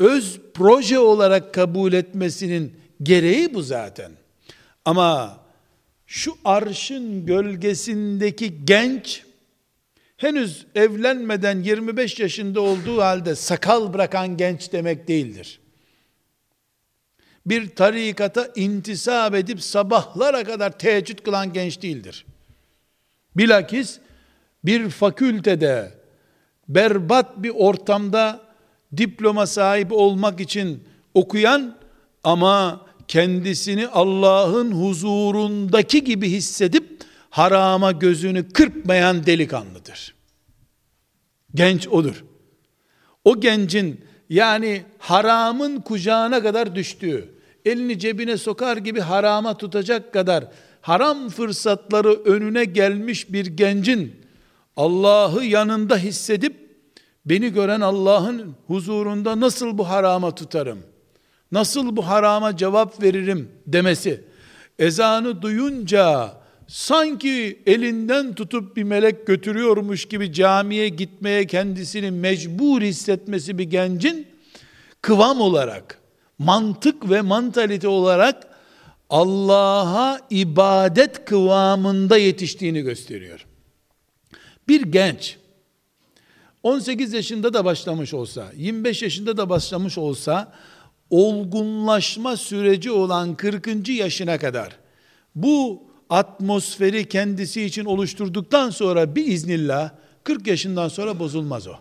öz 0.00 0.40
proje 0.54 0.98
olarak 0.98 1.54
kabul 1.54 1.92
etmesinin 1.92 2.76
gereği 3.02 3.54
bu 3.54 3.62
zaten. 3.62 4.12
Ama 4.84 5.38
şu 6.06 6.34
arşın 6.44 7.26
gölgesindeki 7.26 8.64
genç 8.64 9.22
henüz 10.16 10.66
evlenmeden 10.74 11.62
25 11.62 12.20
yaşında 12.20 12.60
olduğu 12.60 13.00
halde 13.00 13.34
sakal 13.34 13.92
bırakan 13.92 14.36
genç 14.36 14.72
demek 14.72 15.08
değildir. 15.08 15.60
Bir 17.46 17.68
tarikata 17.70 18.48
intisap 18.54 19.34
edip 19.34 19.62
sabahlara 19.62 20.44
kadar 20.44 20.78
teheccüd 20.78 21.18
kılan 21.18 21.52
genç 21.52 21.82
değildir. 21.82 22.26
Bilakis 23.36 23.98
bir 24.64 24.90
fakültede 24.90 25.94
berbat 26.68 27.42
bir 27.42 27.52
ortamda 27.54 28.40
diploma 28.96 29.46
sahibi 29.46 29.94
olmak 29.94 30.40
için 30.40 30.84
okuyan 31.14 31.76
ama 32.24 32.86
kendisini 33.08 33.88
Allah'ın 33.88 34.72
huzurundaki 34.72 36.04
gibi 36.04 36.30
hissedip 36.30 37.02
harama 37.30 37.92
gözünü 37.92 38.48
kırpmayan 38.48 39.26
delikanlıdır. 39.26 40.14
Genç 41.54 41.88
odur. 41.88 42.24
O 43.24 43.40
gencin 43.40 44.04
yani 44.32 44.82
haramın 44.98 45.80
kucağına 45.80 46.42
kadar 46.42 46.74
düştüğü, 46.74 47.28
elini 47.64 47.98
cebine 47.98 48.36
sokar 48.36 48.76
gibi 48.76 49.00
harama 49.00 49.56
tutacak 49.56 50.12
kadar 50.12 50.44
haram 50.80 51.28
fırsatları 51.28 52.12
önüne 52.12 52.64
gelmiş 52.64 53.32
bir 53.32 53.46
gencin 53.46 54.16
Allah'ı 54.76 55.44
yanında 55.44 55.96
hissedip 55.96 56.56
beni 57.26 57.52
gören 57.52 57.80
Allah'ın 57.80 58.54
huzurunda 58.66 59.40
nasıl 59.40 59.78
bu 59.78 59.88
harama 59.88 60.34
tutarım? 60.34 60.78
Nasıl 61.52 61.96
bu 61.96 62.08
harama 62.08 62.56
cevap 62.56 63.02
veririm 63.02 63.50
demesi. 63.66 64.24
Ezanı 64.78 65.42
duyunca 65.42 66.32
sanki 66.72 67.62
elinden 67.66 68.34
tutup 68.34 68.76
bir 68.76 68.82
melek 68.82 69.26
götürüyormuş 69.26 70.04
gibi 70.04 70.32
camiye 70.32 70.88
gitmeye 70.88 71.46
kendisini 71.46 72.10
mecbur 72.10 72.82
hissetmesi 72.82 73.58
bir 73.58 73.64
gencin 73.64 74.26
kıvam 75.02 75.40
olarak, 75.40 76.00
mantık 76.38 77.10
ve 77.10 77.20
mantalite 77.20 77.88
olarak 77.88 78.46
Allah'a 79.10 80.20
ibadet 80.30 81.24
kıvamında 81.24 82.18
yetiştiğini 82.18 82.82
gösteriyor. 82.82 83.46
Bir 84.68 84.82
genç 84.82 85.36
18 86.62 87.12
yaşında 87.12 87.54
da 87.54 87.64
başlamış 87.64 88.14
olsa, 88.14 88.52
25 88.56 89.02
yaşında 89.02 89.36
da 89.36 89.48
başlamış 89.50 89.98
olsa 89.98 90.52
olgunlaşma 91.10 92.36
süreci 92.36 92.90
olan 92.90 93.34
40. 93.34 93.88
yaşına 93.88 94.38
kadar 94.38 94.76
bu 95.34 95.91
atmosferi 96.12 97.08
kendisi 97.08 97.62
için 97.62 97.84
oluşturduktan 97.84 98.70
sonra 98.70 99.16
bir 99.16 99.26
iznillah 99.26 99.90
40 100.24 100.46
yaşından 100.46 100.88
sonra 100.88 101.18
bozulmaz 101.18 101.66
o. 101.66 101.74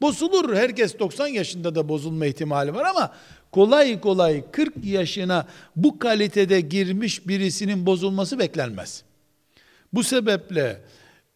Bozulur. 0.00 0.54
Herkes 0.54 0.98
90 0.98 1.28
yaşında 1.28 1.74
da 1.74 1.88
bozulma 1.88 2.26
ihtimali 2.26 2.74
var 2.74 2.84
ama 2.84 3.12
kolay 3.52 4.00
kolay 4.00 4.44
40 4.52 4.84
yaşına 4.84 5.46
bu 5.76 5.98
kalitede 5.98 6.60
girmiş 6.60 7.28
birisinin 7.28 7.86
bozulması 7.86 8.38
beklenmez. 8.38 9.02
Bu 9.92 10.02
sebeple 10.02 10.80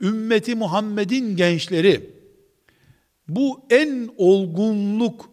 ümmeti 0.00 0.54
Muhammed'in 0.54 1.36
gençleri 1.36 2.10
bu 3.28 3.60
en 3.70 4.10
olgunluk 4.16 5.30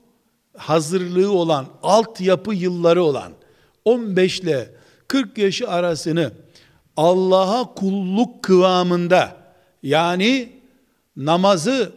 hazırlığı 0.58 1.32
olan, 1.32 1.66
altyapı 1.84 2.54
yılları 2.54 3.04
olan 3.04 3.32
15 3.86 4.40
ile 4.40 4.70
40 5.08 5.38
yaşı 5.38 5.70
arasını 5.70 6.32
Allah'a 6.98 7.74
kulluk 7.74 8.44
kıvamında 8.44 9.38
yani 9.84 10.50
namazı 11.18 11.92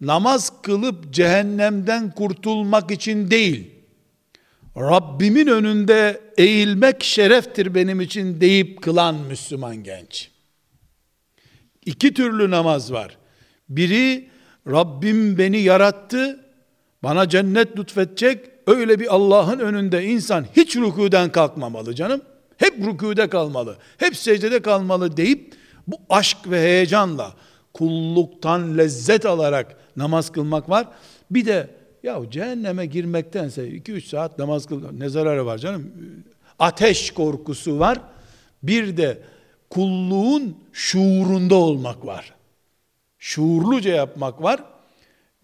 namaz 0.00 0.52
kılıp 0.62 1.12
cehennemden 1.12 2.10
kurtulmak 2.10 2.90
için 2.90 3.30
değil, 3.30 3.70
Rabbimin 4.76 5.46
önünde 5.46 6.20
eğilmek 6.36 7.04
şereftir 7.04 7.74
benim 7.74 8.00
için 8.00 8.40
deyip 8.40 8.82
kılan 8.82 9.14
Müslüman 9.14 9.76
genç. 9.76 10.30
İki 11.86 12.14
türlü 12.14 12.50
namaz 12.50 12.92
var. 12.92 13.18
Biri 13.68 14.28
Rabbim 14.66 15.38
beni 15.38 15.60
yarattı, 15.60 16.44
bana 17.02 17.28
cennet 17.28 17.78
lütfedecek, 17.78 18.44
öyle 18.66 19.00
bir 19.00 19.14
Allah'ın 19.14 19.58
önünde 19.58 20.04
insan 20.04 20.46
hiç 20.56 20.76
rükûden 20.76 21.32
kalkmamalı 21.32 21.94
canım. 21.94 22.22
Hep 22.58 22.86
rükûde 22.86 23.28
kalmalı, 23.28 23.76
hep 23.98 24.16
secdede 24.16 24.62
kalmalı 24.62 25.16
deyip 25.16 25.54
bu 25.86 25.96
aşk 26.10 26.38
ve 26.46 26.60
heyecanla 26.60 27.34
kulluktan 27.74 28.78
lezzet 28.78 29.26
alarak 29.26 29.76
namaz 29.96 30.32
kılmak 30.32 30.70
var. 30.70 30.88
Bir 31.30 31.46
de 31.46 31.70
ya 32.02 32.20
cehenneme 32.30 32.86
girmektense 32.86 33.68
2-3 33.68 34.00
saat 34.08 34.38
namaz 34.38 34.66
kıl 34.66 34.92
ne 34.92 35.08
zararı 35.08 35.46
var 35.46 35.58
canım? 35.58 35.92
Ateş 36.58 37.10
korkusu 37.10 37.78
var. 37.78 38.00
Bir 38.62 38.96
de 38.96 39.18
kulluğun 39.70 40.56
şuurunda 40.72 41.54
olmak 41.54 42.06
var. 42.06 42.34
Şuurluca 43.18 43.94
yapmak 43.94 44.42
var. 44.42 44.64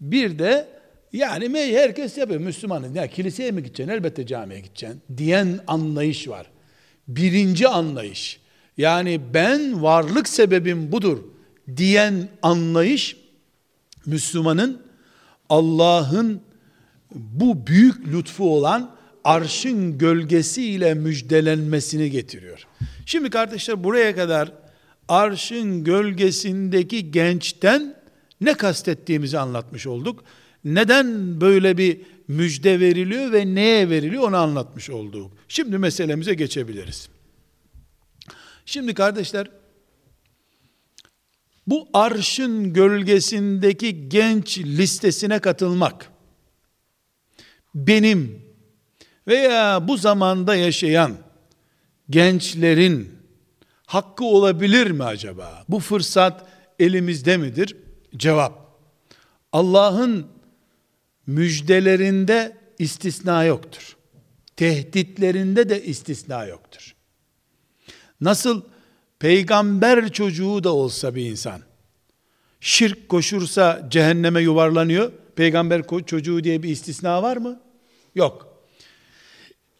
Bir 0.01 0.39
de 0.39 0.67
yani 1.13 1.59
herkes 1.59 2.17
yapıyor 2.17 2.39
Müslümanın. 2.39 2.93
Ya 2.93 3.07
kiliseye 3.07 3.51
mi 3.51 3.63
gideceksin? 3.63 3.93
Elbette 3.93 4.25
camiye 4.25 4.59
gideceksin. 4.59 5.01
Diyen 5.17 5.59
anlayış 5.67 6.27
var. 6.27 6.54
Birinci 7.07 7.67
anlayış. 7.67 8.39
Yani 8.77 9.21
ben 9.33 9.81
varlık 9.81 10.29
sebebim 10.29 10.91
budur 10.91 11.17
diyen 11.77 12.29
anlayış 12.41 13.17
Müslümanın 14.05 14.81
Allah'ın 15.49 16.41
bu 17.15 17.67
büyük 17.67 18.07
lütfu 18.07 18.55
olan 18.55 18.95
arşın 19.23 19.97
gölgesiyle 19.97 20.93
müjdelenmesini 20.93 22.11
getiriyor. 22.11 22.67
Şimdi 23.05 23.29
kardeşler 23.29 23.83
buraya 23.83 24.15
kadar 24.15 24.51
arşın 25.07 25.83
gölgesindeki 25.83 27.11
gençten 27.11 27.95
ne 28.41 28.53
kastettiğimizi 28.53 29.39
anlatmış 29.39 29.87
olduk. 29.87 30.23
Neden 30.63 31.41
böyle 31.41 31.77
bir 31.77 32.01
müjde 32.27 32.79
veriliyor 32.79 33.31
ve 33.31 33.55
neye 33.55 33.89
veriliyor 33.89 34.23
onu 34.23 34.37
anlatmış 34.37 34.89
olduk. 34.89 35.31
Şimdi 35.47 35.77
meselemize 35.77 36.33
geçebiliriz. 36.33 37.09
Şimdi 38.65 38.93
kardeşler 38.93 39.47
bu 41.67 41.87
arşın 41.93 42.73
gölgesindeki 42.73 44.09
genç 44.09 44.57
listesine 44.57 45.39
katılmak 45.39 46.11
benim 47.75 48.41
veya 49.27 49.87
bu 49.87 49.97
zamanda 49.97 50.55
yaşayan 50.55 51.17
gençlerin 52.09 53.11
hakkı 53.85 54.25
olabilir 54.25 54.91
mi 54.91 55.03
acaba? 55.03 55.65
Bu 55.69 55.79
fırsat 55.79 56.47
elimizde 56.79 57.37
midir? 57.37 57.84
Cevap. 58.17 58.65
Allah'ın 59.51 60.27
müjdelerinde 61.27 62.57
istisna 62.79 63.43
yoktur. 63.43 63.97
Tehditlerinde 64.55 65.69
de 65.69 65.83
istisna 65.83 66.45
yoktur. 66.45 66.95
Nasıl 68.21 68.61
peygamber 69.19 70.11
çocuğu 70.11 70.63
da 70.63 70.73
olsa 70.73 71.15
bir 71.15 71.25
insan 71.25 71.61
şirk 72.59 73.09
koşursa 73.09 73.87
cehenneme 73.91 74.41
yuvarlanıyor. 74.41 75.11
Peygamber 75.35 75.81
çocuğu 76.05 76.43
diye 76.43 76.63
bir 76.63 76.69
istisna 76.69 77.23
var 77.23 77.37
mı? 77.37 77.61
Yok. 78.15 78.55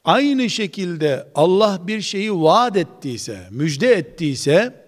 Aynı 0.03 0.49
şekilde 0.49 1.27
Allah 1.35 1.87
bir 1.87 2.01
şeyi 2.01 2.33
vaat 2.33 2.77
ettiyse, 2.77 3.47
müjde 3.51 3.93
ettiyse, 3.93 4.85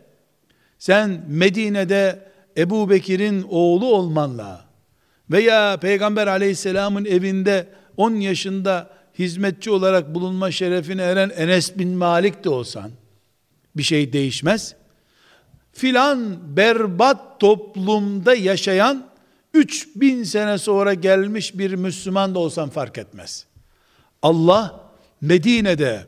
sen 0.79 1.25
Medine'de 1.27 2.26
Ebu 2.57 2.89
Bekir'in 2.89 3.45
oğlu 3.49 3.85
olmanla 3.85 4.65
veya 5.31 5.77
Peygamber 5.77 6.27
aleyhisselamın 6.27 7.05
evinde 7.05 7.67
10 7.97 8.15
yaşında 8.15 8.89
hizmetçi 9.19 9.71
olarak 9.71 10.15
bulunma 10.15 10.51
şerefine 10.51 11.01
eren 11.01 11.31
Enes 11.35 11.77
bin 11.77 11.89
Malik 11.89 12.43
de 12.43 12.49
olsan, 12.49 12.91
bir 13.75 13.83
şey 13.83 14.13
değişmez. 14.13 14.75
Filan 15.73 16.37
berbat 16.57 17.39
toplumda 17.39 18.35
yaşayan 18.35 19.07
3000 19.53 20.23
sene 20.23 20.57
sonra 20.57 20.93
gelmiş 20.93 21.57
bir 21.57 21.73
Müslüman 21.73 22.35
da 22.35 22.39
olsan 22.39 22.69
fark 22.69 22.97
etmez. 22.97 23.45
Allah 24.21 24.89
Medine'de 25.21 26.05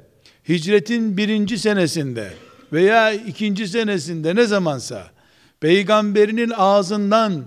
hicretin 0.49 1.17
birinci 1.17 1.59
senesinde 1.59 2.33
veya 2.73 3.11
ikinci 3.11 3.67
senesinde 3.67 4.35
ne 4.35 4.45
zamansa 4.45 5.11
peygamberinin 5.59 6.49
ağzından 6.55 7.45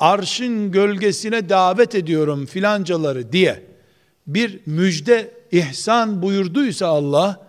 arşın 0.00 0.72
gölgesine 0.72 1.48
davet 1.48 1.94
ediyorum 1.94 2.46
filancaları 2.46 3.32
diye 3.32 3.62
bir 4.26 4.60
müjde 4.66 5.30
ihsan 5.52 6.22
buyurduysa 6.22 6.86
Allah 6.86 7.46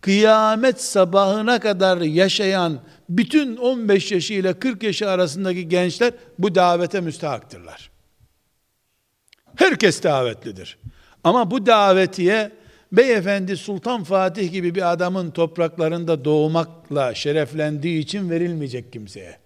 kıyamet 0.00 0.80
sabahına 0.82 1.60
kadar 1.60 2.00
yaşayan 2.00 2.80
bütün 3.08 3.56
15 3.56 4.12
yaşı 4.12 4.34
ile 4.34 4.58
40 4.58 4.82
yaşı 4.82 5.10
arasındaki 5.10 5.68
gençler 5.68 6.12
bu 6.38 6.54
davete 6.54 7.00
müstahaktırlar. 7.00 7.90
Herkes 9.56 10.02
davetlidir. 10.02 10.78
Ama 11.24 11.50
bu 11.50 11.66
davetiye 11.66 12.52
beyefendi 12.92 13.56
Sultan 13.56 14.04
Fatih 14.04 14.52
gibi 14.52 14.74
bir 14.74 14.92
adamın 14.92 15.30
topraklarında 15.30 16.24
doğmakla 16.24 17.14
şereflendiği 17.14 17.98
için 17.98 18.30
verilmeyecek 18.30 18.92
kimseye. 18.92 19.45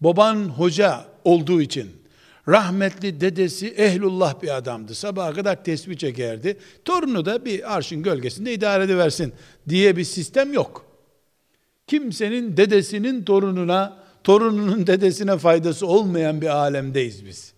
Baban 0.00 0.36
hoca 0.36 1.04
olduğu 1.24 1.60
için, 1.60 1.90
rahmetli 2.48 3.20
dedesi 3.20 3.68
ehlullah 3.68 4.42
bir 4.42 4.56
adamdı. 4.56 4.94
Sabaha 4.94 5.32
kadar 5.32 5.64
tesbih 5.64 5.96
çekerdi. 5.96 6.56
Torunu 6.84 7.24
da 7.24 7.44
bir 7.44 7.76
arşın 7.76 8.02
gölgesinde 8.02 8.54
idare 8.54 8.84
ediversin 8.84 9.32
diye 9.68 9.96
bir 9.96 10.04
sistem 10.04 10.52
yok. 10.52 10.86
Kimsenin 11.86 12.56
dedesinin 12.56 13.24
torununa, 13.24 13.96
torununun 14.24 14.86
dedesine 14.86 15.38
faydası 15.38 15.86
olmayan 15.86 16.40
bir 16.40 16.46
alemdeyiz 16.46 17.26
biz. 17.26 17.52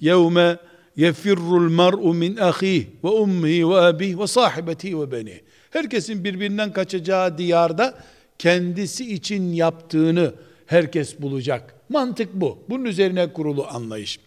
Yevme 0.00 0.58
yefirrul 0.96 1.70
mar'u 1.70 2.14
min 2.14 2.36
ahih 2.36 2.86
ve 3.04 3.08
ummihi 3.08 3.68
ve 3.68 3.74
abih 3.74 4.18
ve 4.18 4.26
sahibetihi 4.26 5.00
ve 5.00 5.12
beni. 5.12 5.40
Herkesin 5.70 6.24
birbirinden 6.24 6.72
kaçacağı 6.72 7.38
diyarda 7.38 7.98
kendisi 8.38 9.14
için 9.14 9.52
yaptığını 9.52 10.34
herkes 10.70 11.20
bulacak. 11.20 11.74
Mantık 11.88 12.34
bu. 12.34 12.58
Bunun 12.68 12.84
üzerine 12.84 13.32
kurulu 13.32 13.66
anlayış. 13.66 14.20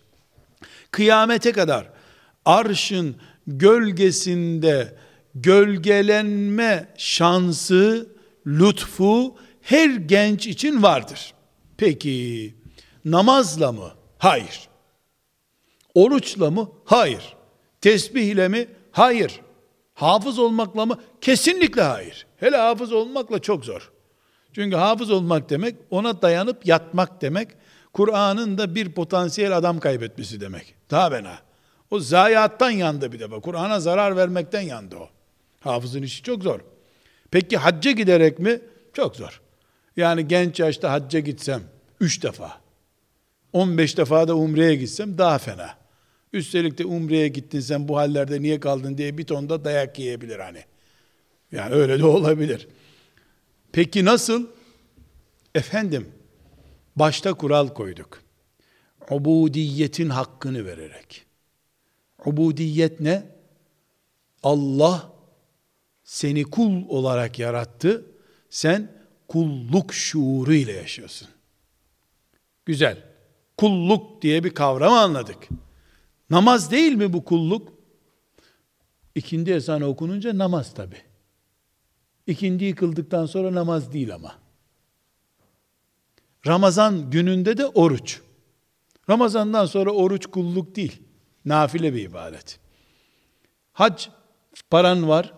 Kıyamete 0.92 1.52
kadar 1.52 1.90
arşın 2.46 3.16
gölgesinde 3.48 4.96
gölgelenme 5.36 6.88
şansı, 6.98 8.10
lütfu 8.48 9.36
her 9.62 9.90
genç 9.90 10.48
için 10.48 10.84
vardır. 10.84 11.34
Peki 11.78 12.54
namazla 13.06 13.72
mı? 13.72 13.92
Hayır. 14.18 14.68
Oruçla 15.94 16.52
mı? 16.52 16.72
Hayır. 16.86 17.36
Tesbih 17.82 18.24
ile 18.24 18.48
mi? 18.48 18.68
Hayır. 18.92 19.42
Hafız 19.94 20.40
olmakla 20.40 20.86
mı? 20.86 21.00
Kesinlikle 21.22 21.82
hayır. 21.82 22.26
Hele 22.38 22.58
hafız 22.58 22.94
olmakla 22.94 23.40
çok 23.40 23.66
zor. 23.66 23.93
Çünkü 24.54 24.76
hafız 24.76 25.12
olmak 25.12 25.50
demek 25.50 25.76
ona 25.90 26.22
dayanıp 26.22 26.66
yatmak 26.66 27.22
demek. 27.22 27.48
Kur'an'ın 27.94 28.58
da 28.58 28.76
bir 28.76 28.92
potansiyel 28.92 29.58
adam 29.58 29.80
kaybetmesi 29.80 30.42
demek. 30.42 30.76
Daha 30.92 31.12
bena. 31.12 31.38
O 31.92 32.00
zayiattan 32.00 32.70
yandı 32.70 33.12
bir 33.12 33.20
defa. 33.20 33.40
Kur'an'a 33.40 33.80
zarar 33.80 34.16
vermekten 34.16 34.62
yandı 34.62 34.96
o. 34.96 35.10
Hafızın 35.60 36.02
işi 36.02 36.24
çok 36.24 36.44
zor. 36.44 36.60
Peki 37.32 37.58
hacca 37.58 37.92
giderek 37.92 38.40
mi? 38.40 38.60
Çok 38.94 39.16
zor. 39.16 39.42
Yani 39.98 40.28
genç 40.28 40.60
yaşta 40.60 40.92
hacca 40.92 41.20
gitsem, 41.20 41.62
üç 42.00 42.24
defa, 42.24 42.52
15 43.54 43.98
defa 43.98 44.28
da 44.28 44.36
umreye 44.36 44.76
gitsem 44.76 45.18
daha 45.18 45.38
fena. 45.38 45.70
Üstelik 46.34 46.78
de 46.78 46.86
umreye 46.86 47.28
gittin 47.28 47.60
sen 47.60 47.88
bu 47.88 47.98
hallerde 47.98 48.42
niye 48.42 48.60
kaldın 48.60 48.98
diye 48.98 49.18
bir 49.18 49.24
tonda 49.24 49.66
dayak 49.66 50.00
yiyebilir 50.00 50.40
hani. 50.40 50.64
Yani 51.52 51.76
öyle 51.76 52.00
de 52.00 52.06
olabilir. 52.06 52.68
Peki 53.74 54.06
nasıl? 54.06 54.48
Efendim, 55.56 56.12
başta 56.96 57.34
kural 57.34 57.68
koyduk. 57.68 58.24
Ubudiyetin 59.10 60.10
hakkını 60.10 60.66
vererek. 60.66 61.26
Ubudiyet 62.26 63.00
ne? 63.00 63.24
Allah 64.44 65.14
seni 66.04 66.44
kul 66.44 66.90
olarak 66.90 67.40
yarattı. 67.40 68.06
Sen 68.50 68.92
kulluk 69.28 69.94
şuuru 69.94 70.54
ile 70.54 70.72
yaşıyorsun. 70.72 71.28
Güzel. 72.66 73.04
Kulluk 73.58 74.22
diye 74.22 74.44
bir 74.44 74.54
kavram 74.54 74.94
anladık. 74.94 75.48
Namaz 76.30 76.72
değil 76.72 76.92
mi 76.92 77.14
bu 77.14 77.26
kulluk? 77.26 77.74
İkindi 79.16 79.52
ezanı 79.52 79.86
okununca 79.86 80.38
namaz 80.38 80.74
tabi. 80.74 81.13
İkindi 82.28 82.64
yıkıldıktan 82.64 83.26
sonra 83.26 83.56
namaz 83.56 83.94
değil 83.94 84.14
ama. 84.14 84.36
Ramazan 86.48 87.12
gününde 87.12 87.58
de 87.58 87.66
oruç. 87.66 88.22
Ramazandan 89.10 89.66
sonra 89.66 89.92
oruç 89.92 90.26
kulluk 90.26 90.76
değil. 90.76 91.02
Nafile 91.46 91.94
bir 91.94 92.02
ibadet. 92.02 92.60
Hac 93.74 94.08
paran 94.70 95.10
var. 95.10 95.34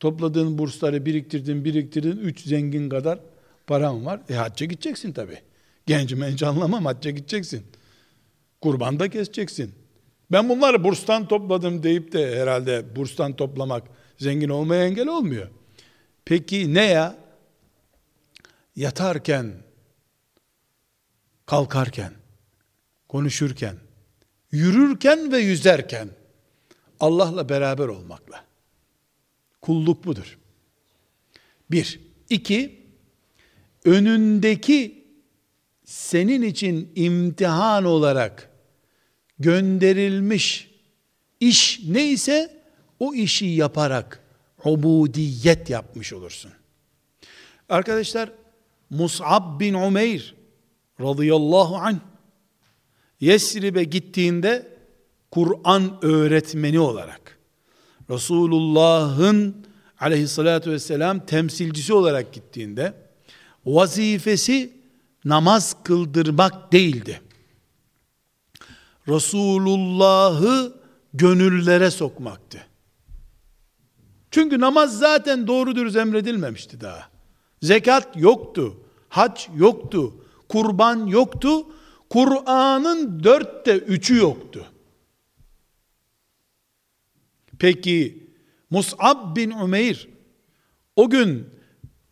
Topladığın 0.00 0.58
bursları 0.58 1.06
biriktirdin, 1.06 1.64
biriktirdin. 1.64 2.16
Üç 2.16 2.40
zengin 2.40 2.88
kadar 2.88 3.20
paran 3.66 4.06
var. 4.06 4.20
E 4.28 4.34
hacca 4.34 4.66
gideceksin 4.66 5.12
tabi. 5.12 5.38
Genç 5.86 6.12
menç 6.12 6.42
anlamam 6.42 6.84
hacca 6.84 7.10
gideceksin. 7.10 7.66
Kurban 8.60 9.00
da 9.00 9.08
keseceksin. 9.08 9.74
Ben 10.32 10.48
bunları 10.48 10.84
burstan 10.84 11.28
topladım 11.28 11.82
deyip 11.82 12.12
de 12.12 12.40
herhalde 12.40 12.96
burstan 12.96 13.36
toplamak 13.36 13.82
zengin 14.18 14.48
olmaya 14.48 14.86
engel 14.86 15.08
olmuyor. 15.08 15.48
Peki 16.30 16.74
ne 16.74 16.84
ya? 16.84 17.16
Yatarken, 18.76 19.52
kalkarken, 21.46 22.12
konuşurken, 23.08 23.76
yürürken 24.52 25.32
ve 25.32 25.38
yüzerken 25.38 26.08
Allah'la 27.00 27.48
beraber 27.48 27.88
olmakla. 27.88 28.44
Kulluk 29.60 30.04
budur. 30.04 30.38
Bir. 31.70 32.00
iki, 32.28 32.86
önündeki 33.84 35.04
senin 35.84 36.42
için 36.42 36.92
imtihan 36.94 37.84
olarak 37.84 38.50
gönderilmiş 39.38 40.70
iş 41.40 41.80
neyse 41.88 42.62
o 42.98 43.14
işi 43.14 43.46
yaparak 43.46 44.29
ubudiyet 44.64 45.70
yapmış 45.70 46.12
olursun. 46.12 46.52
Arkadaşlar 47.68 48.32
Mus'ab 48.90 49.60
bin 49.60 49.74
Umeyr 49.74 50.34
radıyallahu 51.00 51.76
anh 51.76 51.98
Yesrib'e 53.20 53.84
gittiğinde 53.84 54.78
Kur'an 55.30 55.98
öğretmeni 56.02 56.80
olarak 56.80 57.38
Resulullah'ın 58.10 59.66
aleyhissalatü 60.00 60.70
vesselam 60.70 61.26
temsilcisi 61.26 61.94
olarak 61.94 62.32
gittiğinde 62.32 62.94
vazifesi 63.66 64.72
namaz 65.24 65.76
kıldırmak 65.84 66.72
değildi. 66.72 67.20
Resulullah'ı 69.08 70.80
gönüllere 71.14 71.90
sokmaktı. 71.90 72.69
Çünkü 74.30 74.60
namaz 74.60 74.98
zaten 74.98 75.46
doğru 75.46 75.76
dürüst 75.76 75.96
emredilmemişti 75.96 76.80
daha. 76.80 77.08
Zekat 77.62 78.16
yoktu, 78.16 78.76
hac 79.08 79.48
yoktu, 79.56 80.14
kurban 80.48 81.06
yoktu, 81.06 81.66
Kur'an'ın 82.10 83.24
dörtte 83.24 83.78
üçü 83.78 84.16
yoktu. 84.16 84.66
Peki 87.58 88.28
Mus'ab 88.70 89.36
bin 89.36 89.50
Umeyr 89.50 90.08
o 90.96 91.10
gün 91.10 91.48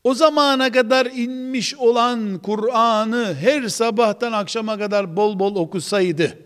o 0.05 0.15
zamana 0.15 0.73
kadar 0.73 1.07
inmiş 1.07 1.75
olan 1.75 2.39
Kur'an'ı 2.39 3.35
her 3.35 3.69
sabahtan 3.69 4.33
akşama 4.33 4.79
kadar 4.79 5.17
bol 5.17 5.39
bol 5.39 5.55
okusaydı, 5.55 6.39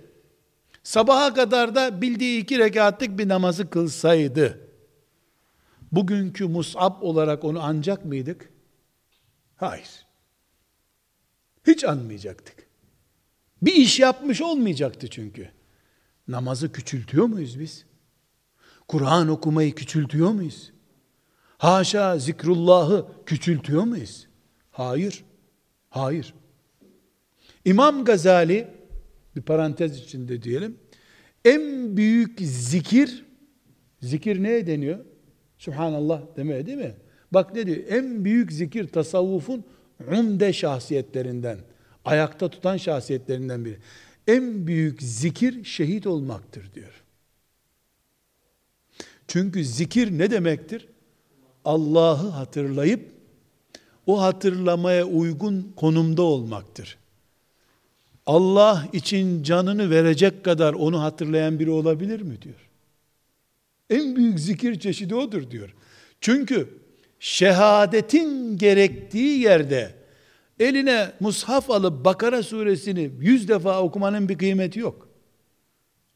sabaha 0.82 1.35
kadar 1.35 1.74
da 1.74 2.02
bildiği 2.02 2.42
iki 2.42 2.58
rekatlık 2.58 3.18
bir 3.18 3.28
namazı 3.28 3.70
kılsaydı, 3.70 4.61
bugünkü 5.92 6.44
Mus'ab 6.44 7.02
olarak 7.02 7.44
onu 7.44 7.61
ancak 7.62 8.05
mıydık? 8.05 8.50
Hayır. 9.57 10.07
Hiç 11.66 11.85
anmayacaktık. 11.85 12.66
Bir 13.62 13.74
iş 13.74 14.00
yapmış 14.00 14.42
olmayacaktı 14.42 15.09
çünkü. 15.09 15.50
Namazı 16.28 16.72
küçültüyor 16.72 17.26
muyuz 17.26 17.61
biz? 17.61 17.85
Kur'an 18.88 19.28
okumayı 19.28 19.74
küçültüyor 19.74 20.31
muyuz? 20.31 20.72
Haşa 21.59 22.18
zikrullahı 22.18 23.07
küçültüyor 23.26 23.83
muyuz? 23.83 24.28
Hayır. 24.70 25.24
Hayır. 25.90 26.35
İmam 27.64 28.05
Gazali 28.05 28.68
bir 29.37 29.42
parantez 29.42 29.98
içinde 29.98 30.42
diyelim. 30.42 30.78
En 31.44 31.96
büyük 31.96 32.40
zikir 32.40 33.24
zikir 34.00 34.42
neye 34.42 34.66
deniyor? 34.66 35.05
Subhanallah 35.62 36.22
demeye 36.37 36.66
değil 36.66 36.79
mi? 36.79 36.94
Bak 37.33 37.55
ne 37.55 37.66
diyor? 37.66 37.79
En 37.88 38.25
büyük 38.25 38.53
zikir 38.53 38.88
tasavvufun 38.88 39.64
umde 40.18 40.53
şahsiyetlerinden, 40.53 41.59
ayakta 42.05 42.48
tutan 42.48 42.77
şahsiyetlerinden 42.77 43.64
biri. 43.64 43.79
En 44.27 44.66
büyük 44.66 45.03
zikir 45.03 45.64
şehit 45.64 46.07
olmaktır 46.07 46.75
diyor. 46.75 47.03
Çünkü 49.29 49.64
zikir 49.64 50.18
ne 50.18 50.31
demektir? 50.31 50.88
Allah'ı 51.64 52.29
hatırlayıp 52.29 53.12
o 54.07 54.22
hatırlamaya 54.22 55.05
uygun 55.05 55.72
konumda 55.77 56.22
olmaktır. 56.22 56.98
Allah 58.27 58.88
için 58.92 59.42
canını 59.42 59.90
verecek 59.90 60.44
kadar 60.44 60.75
onu 60.75 61.03
hatırlayan 61.03 61.59
biri 61.59 61.70
olabilir 61.70 62.20
mi 62.20 62.42
diyor. 62.42 62.71
En 63.92 64.16
büyük 64.16 64.40
zikir 64.40 64.81
çeşidi 64.81 65.14
odur 65.14 65.50
diyor. 65.50 65.74
Çünkü 66.20 66.68
şehadetin 67.20 68.59
gerektiği 68.59 69.38
yerde 69.38 69.94
eline 70.61 71.12
mushaf 71.20 71.70
alıp 71.70 72.05
Bakara 72.05 72.42
suresini 72.42 73.11
yüz 73.20 73.48
defa 73.48 73.83
okumanın 73.83 74.28
bir 74.28 74.38
kıymeti 74.38 74.78
yok. 74.78 75.09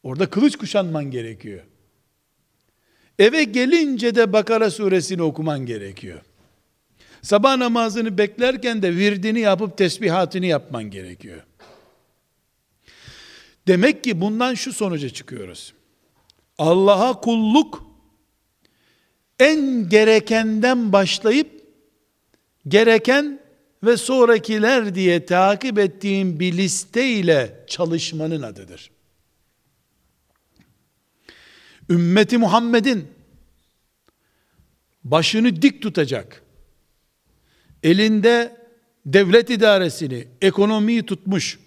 Orada 0.03 0.31
kılıç 0.31 0.57
kuşanman 0.57 1.11
gerekiyor. 1.11 1.65
Eve 3.19 3.45
gelince 3.45 4.15
de 4.15 4.33
Bakara 4.33 4.71
suresini 4.71 5.23
okuman 5.23 5.67
gerekiyor. 5.67 6.21
Sabah 7.23 7.57
namazını 7.57 8.19
beklerken 8.19 8.83
de 8.83 8.97
virdini 8.97 9.41
yapıp 9.41 9.79
tesbihatını 9.79 10.47
yapman 10.47 10.85
gerekiyor. 10.85 11.43
Demek 13.67 14.05
ki 14.05 14.21
bundan 14.21 14.55
şu 14.55 14.73
sonuca 14.73 15.09
çıkıyoruz. 15.09 15.76
Allah'a 16.59 17.21
kulluk 17.21 17.87
en 19.39 19.89
gerekenden 19.89 20.93
başlayıp 20.93 21.65
gereken 22.69 23.41
ve 23.83 23.97
sonrakiler 23.97 24.95
diye 24.95 25.27
takip 25.27 25.79
ettiğin 25.79 26.41
bir 26.41 26.57
liste 26.57 27.09
ile 27.09 27.65
çalışmanın 27.69 28.43
adıdır. 28.43 28.91
Ümmeti 31.91 32.39
Muhammed'in 32.39 33.09
başını 35.05 35.63
dik 35.63 35.83
tutacak, 35.83 36.43
elinde 37.83 38.57
devlet 39.07 39.51
idaresini, 39.51 40.29
ekonomiyi 40.43 41.07
tutmuş, 41.07 41.59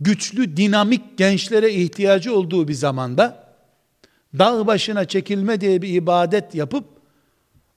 güçlü, 0.00 0.56
dinamik 0.56 1.18
gençlere 1.18 1.74
ihtiyacı 1.74 2.34
olduğu 2.34 2.68
bir 2.68 2.74
zamanda, 2.74 3.47
dağ 4.38 4.66
başına 4.66 5.04
çekilme 5.04 5.60
diye 5.60 5.82
bir 5.82 5.88
ibadet 5.88 6.54
yapıp, 6.54 6.84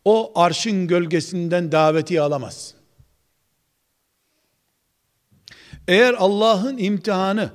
o 0.06 0.32
arşın 0.36 0.88
gölgesinden 0.88 1.72
daveti 1.72 2.22
alamaz. 2.22 2.74
Eğer 5.88 6.14
Allah'ın 6.14 6.78
imtihanı, 6.78 7.50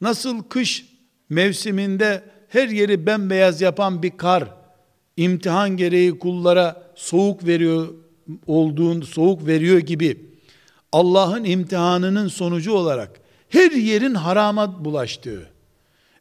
nasıl 0.00 0.42
kış 0.42 0.86
mevsiminde 1.28 2.24
her 2.48 2.68
yeri 2.68 3.06
bembeyaz 3.06 3.60
yapan 3.60 4.02
bir 4.02 4.16
kar, 4.16 4.54
imtihan 5.16 5.76
gereği 5.76 6.18
kullara 6.18 6.92
soğuk 6.94 7.46
veriyor 7.46 7.94
olduğun 8.46 9.00
soğuk 9.02 9.46
veriyor 9.46 9.78
gibi 9.78 10.28
Allah'ın 10.92 11.44
imtihanının 11.44 12.28
sonucu 12.28 12.72
olarak 12.72 13.20
her 13.48 13.70
yerin 13.70 14.14
harama 14.14 14.84
bulaştığı, 14.84 15.50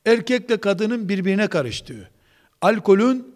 erkekle 0.07 0.57
kadının 0.57 1.09
birbirine 1.09 1.47
karıştığı, 1.47 2.09
alkolün 2.61 3.35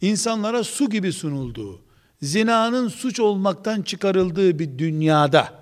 insanlara 0.00 0.64
su 0.64 0.90
gibi 0.90 1.12
sunulduğu, 1.12 1.82
zinanın 2.22 2.88
suç 2.88 3.20
olmaktan 3.20 3.82
çıkarıldığı 3.82 4.58
bir 4.58 4.78
dünyada, 4.78 5.54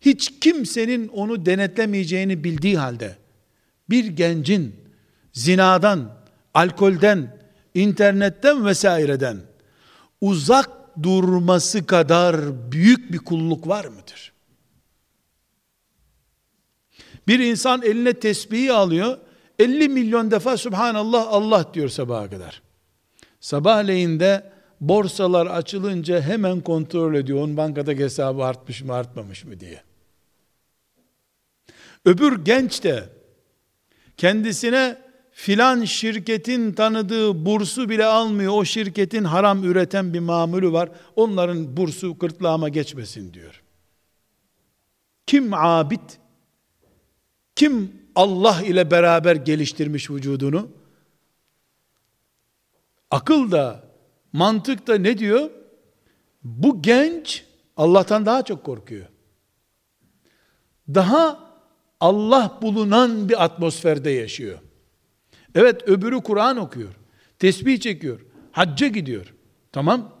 hiç 0.00 0.40
kimsenin 0.40 1.08
onu 1.08 1.46
denetlemeyeceğini 1.46 2.44
bildiği 2.44 2.78
halde, 2.78 3.16
bir 3.90 4.04
gencin 4.04 4.76
zinadan, 5.32 6.14
alkolden, 6.54 7.38
internetten 7.74 8.66
vesaireden 8.66 9.40
uzak 10.20 10.70
durması 11.02 11.86
kadar 11.86 12.36
büyük 12.72 13.12
bir 13.12 13.18
kulluk 13.18 13.68
var 13.68 13.84
mıdır? 13.84 14.32
Bir 17.28 17.38
insan 17.38 17.82
eline 17.82 18.12
tesbihi 18.14 18.72
alıyor, 18.72 19.18
50 19.58 19.88
milyon 19.88 20.30
defa 20.30 20.56
Subhanallah 20.56 21.26
Allah 21.28 21.74
diyor 21.74 21.88
sabaha 21.88 22.30
kadar. 22.30 22.62
Sabahleyin 23.40 24.20
de 24.20 24.52
borsalar 24.80 25.46
açılınca 25.46 26.20
hemen 26.20 26.60
kontrol 26.60 27.14
ediyor. 27.14 27.38
Onun 27.38 27.56
bankada 27.56 27.92
hesabı 27.92 28.44
artmış 28.44 28.82
mı 28.82 28.94
artmamış 28.94 29.44
mı 29.44 29.60
diye. 29.60 29.82
Öbür 32.04 32.44
genç 32.44 32.84
de 32.84 33.08
kendisine 34.16 34.98
filan 35.32 35.84
şirketin 35.84 36.72
tanıdığı 36.72 37.46
bursu 37.46 37.88
bile 37.88 38.04
almıyor. 38.04 38.52
O 38.52 38.64
şirketin 38.64 39.24
haram 39.24 39.64
üreten 39.64 40.14
bir 40.14 40.20
mamülü 40.20 40.72
var. 40.72 40.88
Onların 41.16 41.76
bursu 41.76 42.18
kırtlağıma 42.18 42.68
geçmesin 42.68 43.34
diyor. 43.34 43.62
Kim 45.26 45.54
abid? 45.54 46.00
Kim 47.58 47.92
Allah 48.14 48.62
ile 48.62 48.90
beraber 48.90 49.36
geliştirmiş 49.36 50.10
vücudunu? 50.10 50.68
Akıl 53.10 53.50
da, 53.50 53.84
mantık 54.32 54.86
da 54.86 54.98
ne 54.98 55.18
diyor? 55.18 55.50
Bu 56.44 56.82
genç 56.82 57.44
Allah'tan 57.76 58.26
daha 58.26 58.42
çok 58.42 58.64
korkuyor. 58.64 59.06
Daha 60.88 61.50
Allah 62.00 62.58
bulunan 62.62 63.28
bir 63.28 63.44
atmosferde 63.44 64.10
yaşıyor. 64.10 64.58
Evet 65.54 65.88
öbürü 65.88 66.20
Kur'an 66.22 66.56
okuyor. 66.56 66.94
Tesbih 67.38 67.80
çekiyor. 67.80 68.20
Hacca 68.52 68.86
gidiyor. 68.86 69.34
Tamam. 69.72 70.12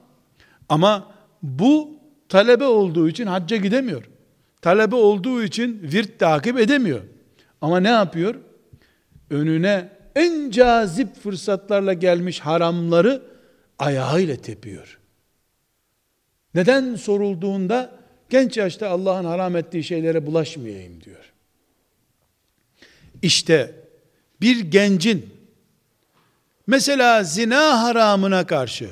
Ama 0.68 1.14
bu 1.42 2.00
talebe 2.28 2.64
olduğu 2.64 3.08
için 3.08 3.26
hacca 3.26 3.56
gidemiyor. 3.56 4.04
Talebe 4.62 4.96
olduğu 4.96 5.42
için 5.42 5.82
virt 5.82 6.18
takip 6.18 6.58
edemiyor. 6.58 7.02
Ama 7.60 7.80
ne 7.80 7.88
yapıyor? 7.88 8.34
Önüne 9.30 9.88
en 10.14 10.50
cazip 10.50 11.16
fırsatlarla 11.22 11.92
gelmiş 11.92 12.40
haramları 12.40 13.22
ayağıyla 13.78 14.36
tepiyor. 14.36 14.98
Neden 16.54 16.94
sorulduğunda 16.94 17.98
genç 18.30 18.56
yaşta 18.56 18.88
Allah'ın 18.88 19.24
haram 19.24 19.56
ettiği 19.56 19.84
şeylere 19.84 20.26
bulaşmayayım 20.26 21.04
diyor. 21.04 21.32
İşte 23.22 23.74
bir 24.40 24.60
gencin 24.60 25.30
mesela 26.66 27.24
zina 27.24 27.82
haramına 27.82 28.46
karşı 28.46 28.90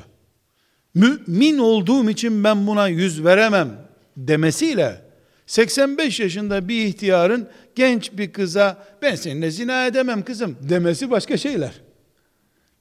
mümin 0.93 1.57
olduğum 1.57 2.09
için 2.09 2.43
ben 2.43 2.67
buna 2.67 2.87
yüz 2.87 3.23
veremem 3.23 3.87
demesiyle 4.17 5.01
85 5.45 6.19
yaşında 6.19 6.67
bir 6.67 6.85
ihtiyarın 6.85 7.47
genç 7.77 8.11
bir 8.13 8.33
kıza 8.33 8.85
ben 9.01 9.15
seninle 9.15 9.51
zina 9.51 9.87
edemem 9.87 10.23
kızım 10.23 10.57
demesi 10.61 11.11
başka 11.11 11.37
şeyler. 11.37 11.81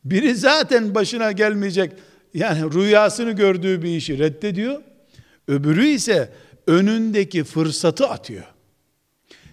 Biri 0.05 0.35
zaten 0.35 0.95
başına 0.95 1.33
gelmeyecek 1.33 1.93
yani 2.35 2.75
rüyasını 2.75 3.33
gördüğü 3.33 3.83
bir 3.83 3.97
işi 3.97 4.19
reddediyor. 4.19 4.83
Öbürü 5.49 5.87
ise 5.87 6.33
önündeki 6.67 7.45
fırsatı 7.45 8.07
atıyor. 8.09 8.45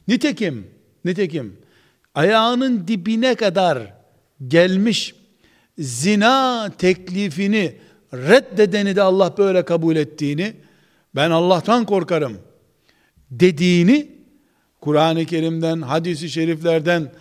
Nitekim, 0.07 0.67
nitekim 1.05 1.57
ayağının 2.15 2.87
dibine 2.87 3.35
kadar 3.35 3.93
gelmiş 4.47 5.15
zina 5.77 6.71
teklifini 6.77 7.75
reddedeni 8.13 8.95
de 8.95 9.01
Allah 9.01 9.37
böyle 9.37 9.65
kabul 9.65 9.95
ettiğini, 9.95 10.53
ben 11.15 11.31
Allah'tan 11.31 11.85
korkarım 11.85 12.37
dediğini 13.31 14.22
Kur'an-ı 14.83 15.25
Kerim'den, 15.25 15.81
hadisi 15.81 16.29
şeriflerden 16.29 17.11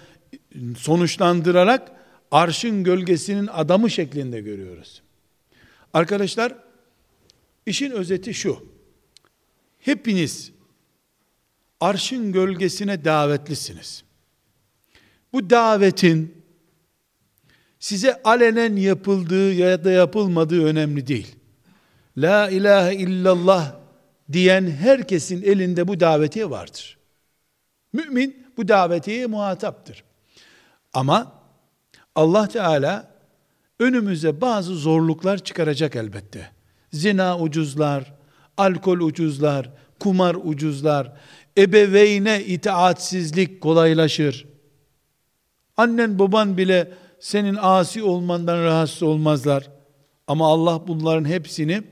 sonuçlandırarak 0.76 1.92
arşın 2.30 2.84
gölgesinin 2.84 3.46
adamı 3.46 3.90
şeklinde 3.90 4.40
görüyoruz. 4.40 5.02
Arkadaşlar, 5.94 6.54
işin 7.66 7.90
özeti 7.90 8.34
şu. 8.34 8.66
Hepiniz 9.78 10.52
arşın 11.80 12.32
gölgesine 12.32 13.04
davetlisiniz. 13.04 14.04
Bu 15.32 15.50
davetin 15.50 16.44
size 17.78 18.22
alenen 18.22 18.76
yapıldığı 18.76 19.52
ya 19.52 19.84
da 19.84 19.90
yapılmadığı 19.90 20.64
önemli 20.64 21.06
değil. 21.06 21.36
La 22.16 22.50
ilahe 22.50 22.94
illallah 22.94 23.76
diyen 24.32 24.70
herkesin 24.70 25.42
elinde 25.42 25.88
bu 25.88 26.00
davetiye 26.00 26.50
vardır. 26.50 27.01
Mümin 27.92 28.46
bu 28.56 28.68
davetiye 28.68 29.26
muhataptır. 29.26 30.04
Ama 30.92 31.32
Allah 32.14 32.48
Teala 32.48 33.10
önümüze 33.80 34.40
bazı 34.40 34.74
zorluklar 34.74 35.38
çıkaracak 35.38 35.96
elbette. 35.96 36.50
Zina 36.92 37.38
ucuzlar, 37.38 38.14
alkol 38.56 38.98
ucuzlar, 38.98 39.70
kumar 40.00 40.34
ucuzlar, 40.34 41.12
ebeveyne 41.58 42.44
itaatsizlik 42.44 43.60
kolaylaşır. 43.60 44.46
Annen 45.76 46.18
baban 46.18 46.56
bile 46.56 46.92
senin 47.20 47.58
asi 47.60 48.02
olmandan 48.02 48.64
rahatsız 48.64 49.02
olmazlar. 49.02 49.70
Ama 50.26 50.46
Allah 50.46 50.88
bunların 50.88 51.24
hepsini 51.24 51.82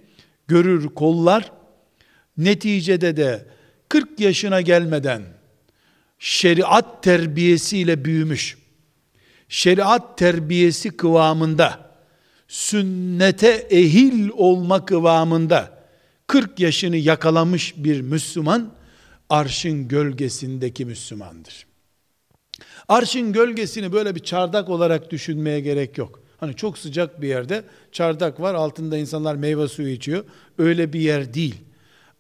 görür, 0.49 0.89
kollar. 0.89 1.53
Neticede 2.37 3.17
de 3.17 3.49
40 3.89 4.21
yaşına 4.21 4.61
gelmeden 4.61 5.23
şeriat 6.21 7.03
terbiyesiyle 7.03 8.05
büyümüş, 8.05 8.59
şeriat 9.49 10.19
terbiyesi 10.19 10.91
kıvamında, 10.91 11.91
sünnete 12.49 13.67
ehil 13.71 14.29
olma 14.33 14.85
kıvamında 14.85 15.81
40 16.27 16.61
yaşını 16.61 16.97
yakalamış 16.97 17.75
bir 17.77 18.01
Müslüman, 18.01 18.73
arşın 19.29 19.89
gölgesindeki 19.89 20.85
Müslümandır. 20.85 21.67
Arşın 22.89 23.33
gölgesini 23.33 23.93
böyle 23.93 24.15
bir 24.15 24.21
çardak 24.21 24.69
olarak 24.69 25.11
düşünmeye 25.11 25.61
gerek 25.61 25.99
yok. 25.99 26.23
Hani 26.41 26.57
çok 26.57 26.79
sıcak 26.79 27.23
bir 27.23 27.29
yerde 27.29 27.65
çardak 27.93 28.41
var, 28.41 28.55
altında 28.55 28.97
insanlar 28.97 29.35
meyve 29.35 29.69
suyu 29.69 29.89
içiyor. 29.89 30.25
Öyle 30.59 30.93
bir 30.93 31.01
yer 31.01 31.35
değil. 31.35 31.55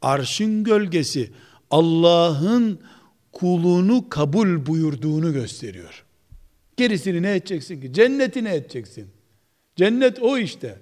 Arşın 0.02 0.64
gölgesi 0.64 1.30
Allah'ın 1.70 2.80
kulunu 3.32 4.08
kabul 4.08 4.66
buyurduğunu 4.66 5.32
gösteriyor. 5.32 6.04
Gerisini 6.76 7.22
ne 7.22 7.36
edeceksin 7.36 7.80
ki? 7.80 7.92
Cenneti 7.92 8.44
ne 8.44 8.54
edeceksin? 8.54 9.08
Cennet 9.76 10.22
o 10.22 10.38
işte. 10.38 10.78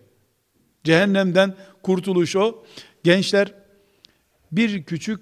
Cehennemden 0.84 1.54
kurtuluş 1.82 2.36
o. 2.36 2.64
Gençler 3.04 3.54
bir 4.52 4.82
küçük 4.82 5.20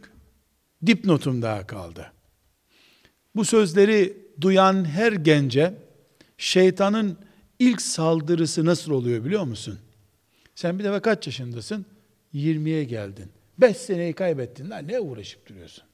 dipnotum 0.87 1.43
daha 1.43 1.67
kaldı. 1.67 2.13
Bu 3.37 3.45
sözleri 3.45 4.17
duyan 4.41 4.85
her 4.85 5.13
gence 5.13 5.75
şeytanın 6.39 7.19
ilk 7.59 7.83
saldırısı 7.83 8.65
nasıl 8.65 8.93
oluyor 8.93 9.25
biliyor 9.25 9.45
musun? 9.45 9.79
Sen 10.55 10.79
bir 10.79 10.85
defa 10.85 11.01
kaç 11.01 11.27
yaşındasın? 11.27 11.87
20'ye 12.35 12.85
geldin. 12.85 13.31
5 13.59 13.77
seneyi 13.77 14.13
kaybettin. 14.13 14.71
Lan 14.71 14.89
ne 14.89 15.01
uğraşıp 15.01 15.49
duruyorsun? 15.49 15.85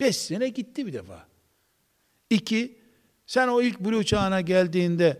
5 0.00 0.16
sene 0.16 0.48
gitti 0.48 0.86
bir 0.86 0.92
defa. 0.92 1.26
İki, 2.30 2.78
sen 3.26 3.48
o 3.48 3.62
ilk 3.62 3.80
buluğ 3.80 4.04
çağına 4.04 4.40
geldiğinde 4.40 5.16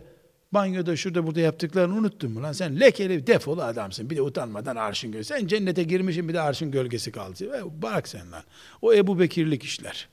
banyoda 0.52 0.96
şurada 0.96 1.26
burada 1.26 1.40
yaptıklarını 1.40 1.94
unuttun 1.94 2.30
mu 2.30 2.42
lan? 2.42 2.52
Sen 2.52 2.80
lekeli 2.80 3.26
defolu 3.26 3.62
adamsın. 3.62 4.10
Bir 4.10 4.16
de 4.16 4.22
utanmadan 4.22 4.76
arşın 4.76 5.12
gölgesi. 5.12 5.28
Sen 5.28 5.46
cennete 5.46 5.82
girmişsin 5.82 6.28
bir 6.28 6.34
de 6.34 6.40
arşın 6.40 6.70
gölgesi 6.70 7.12
kaldı. 7.12 7.64
Bırak 7.82 8.08
sen 8.08 8.32
lan. 8.32 8.42
O 8.82 8.94
Ebu 8.94 9.18
Bekirlik 9.18 9.62
işler. 9.62 10.08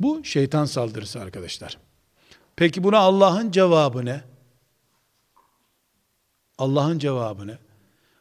Bu 0.00 0.24
şeytan 0.24 0.64
saldırısı 0.64 1.20
arkadaşlar. 1.20 1.78
Peki 2.56 2.84
buna 2.84 2.98
Allah'ın 2.98 3.50
cevabı 3.50 4.04
ne? 4.04 4.24
Allah'ın 6.58 6.98
cevabı 6.98 7.46
ne? 7.46 7.58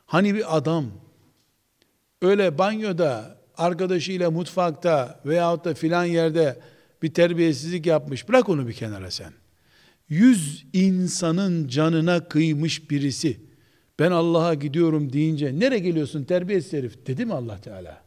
Hani 0.06 0.36
bir 0.36 0.58
adam 0.58 0.86
öyle 2.22 2.58
banyoda 2.58 3.38
arkadaşıyla 3.58 4.32
mutfakta 4.32 5.22
veyahut 5.26 5.66
da 5.66 5.74
filan 5.74 6.06
yerde 6.06 6.60
bir 7.02 7.14
terbiyesizlik 7.14 7.86
yapmış. 7.86 8.30
Bırak 8.30 8.50
onu 8.50 8.68
bir 8.68 8.74
kenara 8.74 9.12
sen. 9.12 9.34
Yüz 10.10 10.66
insanın 10.74 11.68
canına 11.68 12.28
kıymış 12.28 12.90
birisi 12.90 13.40
ben 14.00 14.12
Allah'a 14.12 14.54
gidiyorum 14.54 15.14
deyince 15.14 15.60
nereye 15.60 15.80
geliyorsun 15.80 16.24
terbiyesiz 16.24 16.74
herif 16.74 17.08
dedi 17.08 17.26
mi 17.26 17.34
Allah 17.34 17.62
Teala? 17.62 18.04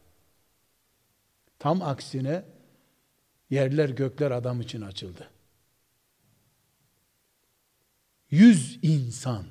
Tam 1.59 1.83
aksine 1.83 2.45
yerler 3.51 3.89
gökler 3.89 4.31
adam 4.31 4.61
için 4.61 4.81
açıldı. 4.81 5.31
Yüz 8.31 8.79
insan. 8.83 9.45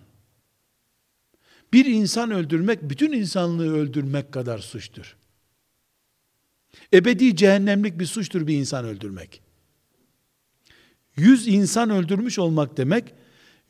Bir 1.74 1.86
insan 1.86 2.32
öldürmek 2.32 2.90
bütün 2.90 3.12
insanlığı 3.12 3.74
öldürmek 3.74 4.32
kadar 4.32 4.60
suçtur. 4.60 5.18
Ebedi 6.94 7.36
cehennemlik 7.36 8.00
bir 8.00 8.06
suçtur 8.06 8.48
bir 8.48 8.56
insan 8.58 8.86
öldürmek. 8.86 9.42
Yüz 11.16 11.48
insan 11.48 11.90
öldürmüş 11.90 12.40
olmak 12.40 12.78
demek, 12.78 13.14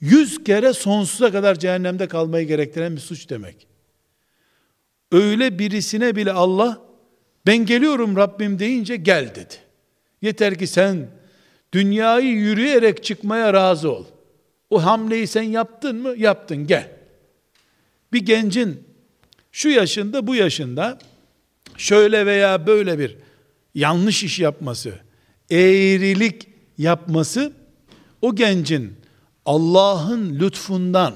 yüz 0.02 0.44
kere 0.44 0.74
sonsuza 0.74 1.32
kadar 1.32 1.60
cehennemde 1.60 2.08
kalmayı 2.08 2.48
gerektiren 2.48 2.96
bir 2.96 3.02
suç 3.02 3.30
demek. 3.30 3.68
Öyle 5.12 5.60
birisine 5.60 6.16
bile 6.16 6.32
Allah, 6.32 6.82
ben 7.46 7.66
geliyorum 7.66 8.16
Rabbim 8.16 8.60
deyince 8.60 8.96
gel 8.96 9.36
dedi. 9.36 9.54
Yeter 10.22 10.56
ki 10.56 10.68
sen 10.68 11.10
dünyayı 11.74 12.34
yürüyerek 12.34 13.04
çıkmaya 13.04 13.54
razı 13.54 13.92
ol. 13.92 14.06
O 14.70 14.86
hamleyi 14.86 15.28
sen 15.28 15.44
yaptın 15.44 16.02
mı? 16.02 16.14
Yaptın 16.18 16.68
gel. 16.68 16.92
Bir 18.14 18.26
gencin 18.26 18.84
şu 19.52 19.70
yaşında 19.70 20.28
bu 20.28 20.36
yaşında 20.36 21.00
şöyle 21.78 22.26
veya 22.26 22.68
böyle 22.68 23.00
bir 23.00 23.18
yanlış 23.76 24.24
iş 24.24 24.40
yapması, 24.40 25.00
eğrilik 25.50 26.48
yapması 26.78 27.54
o 28.22 28.36
gencin 28.36 28.94
Allah'ın 29.46 30.40
lütfundan 30.40 31.16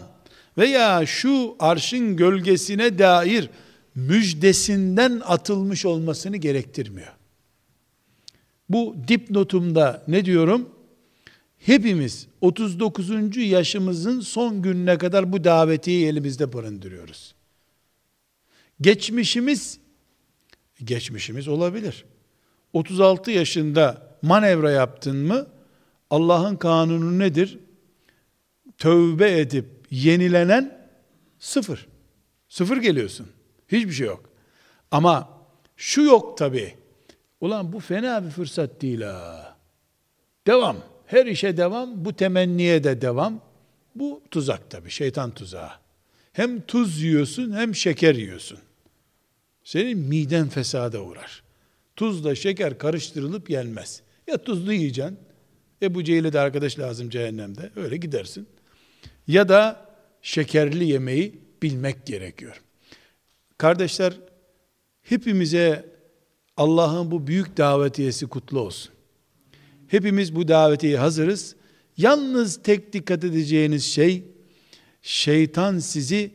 veya 0.57 1.05
şu 1.05 1.55
arşın 1.59 2.17
gölgesine 2.17 2.99
dair 2.99 3.49
müjdesinden 3.95 5.21
atılmış 5.25 5.85
olmasını 5.85 6.37
gerektirmiyor. 6.37 7.13
Bu 8.69 8.95
dipnotumda 9.07 10.03
ne 10.07 10.25
diyorum? 10.25 10.69
Hepimiz 11.57 12.27
39. 12.41 13.37
yaşımızın 13.37 14.19
son 14.19 14.61
gününe 14.61 14.97
kadar 14.97 15.31
bu 15.31 15.43
davetiyi 15.43 16.07
elimizde 16.07 16.53
barındırıyoruz. 16.53 17.35
Geçmişimiz 18.81 19.79
geçmişimiz 20.83 21.47
olabilir. 21.47 22.05
36 22.73 23.31
yaşında 23.31 24.09
manevra 24.21 24.71
yaptın 24.71 25.17
mı 25.17 25.47
Allah'ın 26.09 26.55
kanunu 26.55 27.19
nedir? 27.19 27.59
Tövbe 28.77 29.39
edip 29.39 29.65
yenilenen 29.91 30.89
sıfır. 31.39 31.87
Sıfır 32.49 32.77
geliyorsun. 32.77 33.27
Hiçbir 33.67 33.91
şey 33.91 34.07
yok. 34.07 34.29
Ama 34.91 35.29
şu 35.77 36.01
yok 36.01 36.37
tabi. 36.37 36.75
Ulan 37.41 37.73
bu 37.73 37.79
fena 37.79 38.25
bir 38.25 38.29
fırsat 38.29 38.81
değil 38.81 39.01
ha. 39.01 39.57
Devam. 40.47 40.77
Her 41.05 41.25
işe 41.25 41.57
devam. 41.57 42.05
Bu 42.05 42.13
temenniye 42.13 42.83
de 42.83 43.01
devam. 43.01 43.41
Bu 43.95 44.21
tuzak 44.31 44.69
tabi. 44.69 44.91
Şeytan 44.91 45.31
tuzağı. 45.31 45.71
Hem 46.33 46.61
tuz 46.61 47.01
yiyorsun 47.01 47.51
hem 47.51 47.75
şeker 47.75 48.15
yiyorsun. 48.15 48.59
Senin 49.69 49.97
miden 49.97 50.49
fesada 50.49 51.01
uğrar. 51.01 51.43
Tuzla 51.95 52.35
şeker 52.35 52.77
karıştırılıp 52.77 53.49
yenmez. 53.49 54.01
Ya 54.27 54.37
tuzlu 54.37 54.73
yiyeceksin. 54.73 55.19
Ebu 55.81 56.03
Cehil'e 56.03 56.33
de 56.33 56.39
arkadaş 56.39 56.79
lazım 56.79 57.09
cehennemde. 57.09 57.71
Öyle 57.75 57.97
gidersin. 57.97 58.47
Ya 59.27 59.49
da 59.49 59.85
şekerli 60.21 60.85
yemeği 60.85 61.41
bilmek 61.63 62.05
gerekiyor. 62.05 62.61
Kardeşler, 63.57 64.13
hepimize 65.01 65.85
Allah'ın 66.57 67.11
bu 67.11 67.27
büyük 67.27 67.57
davetiyesi 67.57 68.27
kutlu 68.27 68.59
olsun. 68.59 68.91
Hepimiz 69.87 70.35
bu 70.35 70.47
davetiye 70.47 70.97
hazırız. 70.97 71.55
Yalnız 71.97 72.63
tek 72.63 72.93
dikkat 72.93 73.23
edeceğiniz 73.23 73.85
şey, 73.85 74.23
şeytan 75.01 75.79
sizi 75.79 76.31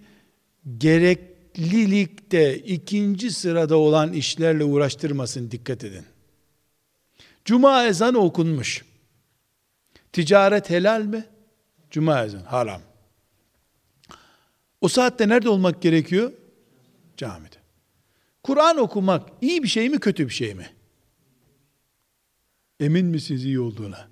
gereklilikte 1.53 2.57
ikinci 2.57 3.31
sırada 3.31 3.77
olan 3.77 4.13
işlerle 4.13 4.63
uğraştırmasın 4.63 5.51
dikkat 5.51 5.83
edin. 5.83 6.05
Cuma 7.45 7.85
ezanı 7.85 8.17
okunmuş. 8.17 8.85
Ticaret 10.13 10.69
helal 10.69 11.01
mi? 11.01 11.25
Cuma 11.91 12.23
ezanı 12.23 12.43
haram. 12.43 12.81
O 14.81 14.87
saatte 14.87 15.29
nerede 15.29 15.49
olmak 15.49 15.81
gerekiyor? 15.81 16.31
Camide. 17.17 17.55
Kur'an 18.43 18.77
okumak 18.77 19.29
iyi 19.41 19.63
bir 19.63 19.67
şey 19.67 19.89
mi 19.89 19.99
kötü 19.99 20.27
bir 20.27 20.33
şey 20.33 20.55
mi? 20.55 20.69
Emin 22.79 23.05
misiniz 23.05 23.45
iyi 23.45 23.59
olduğuna? 23.59 24.07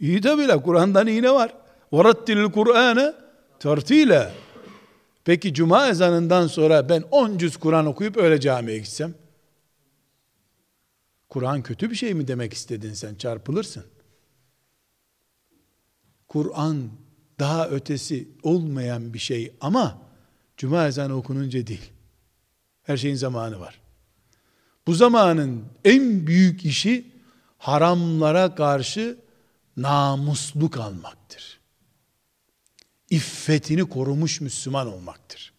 İyi 0.00 0.20
tabi 0.20 0.48
la 0.48 0.62
Kur'an'dan 0.62 1.06
iyi 1.06 1.22
ne 1.22 1.30
var? 1.30 1.54
وَرَتِّلِ 1.92 2.52
Kur'an'ı 2.52 3.14
tertile. 3.58 4.32
Peki 5.25 5.53
cuma 5.53 5.87
ezanından 5.87 6.47
sonra 6.47 6.89
ben 6.89 7.03
10 7.11 7.37
cüz 7.37 7.57
Kur'an 7.57 7.85
okuyup 7.85 8.17
öyle 8.17 8.39
camiye 8.39 8.77
gitsem? 8.77 9.13
Kur'an 11.29 11.63
kötü 11.63 11.89
bir 11.89 11.95
şey 11.95 12.13
mi 12.13 12.27
demek 12.27 12.53
istedin 12.53 12.93
sen? 12.93 13.15
Çarpılırsın. 13.15 13.85
Kur'an 16.27 16.89
daha 17.39 17.69
ötesi 17.69 18.29
olmayan 18.43 19.13
bir 19.13 19.19
şey 19.19 19.53
ama 19.61 20.01
cuma 20.57 20.87
ezanı 20.87 21.15
okununca 21.15 21.67
değil. 21.67 21.91
Her 22.83 22.97
şeyin 22.97 23.15
zamanı 23.15 23.59
var. 23.59 23.81
Bu 24.87 24.93
zamanın 24.93 25.65
en 25.85 26.27
büyük 26.27 26.65
işi 26.65 27.11
haramlara 27.57 28.55
karşı 28.55 29.17
namuslu 29.77 30.69
kalmaktır. 30.69 31.60
İffetini 33.11 33.89
korumuş 33.89 34.41
Müslüman 34.41 34.93
olmaktır. 34.93 35.53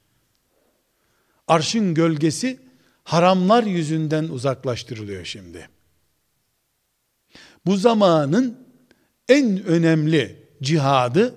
Arşın 1.49 1.95
gölgesi 1.95 2.61
haramlar 3.05 3.65
yüzünden 3.65 4.25
uzaklaştırılıyor 4.25 5.25
şimdi. 5.25 5.69
Bu 7.67 7.77
zamanın 7.77 8.59
en 9.29 9.65
önemli 9.65 10.49
cihadı 10.63 11.35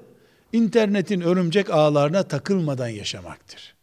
internetin 0.53 1.21
örümcek 1.21 1.69
ağlarına 1.69 2.23
takılmadan 2.23 2.87
yaşamaktır. 2.87 3.75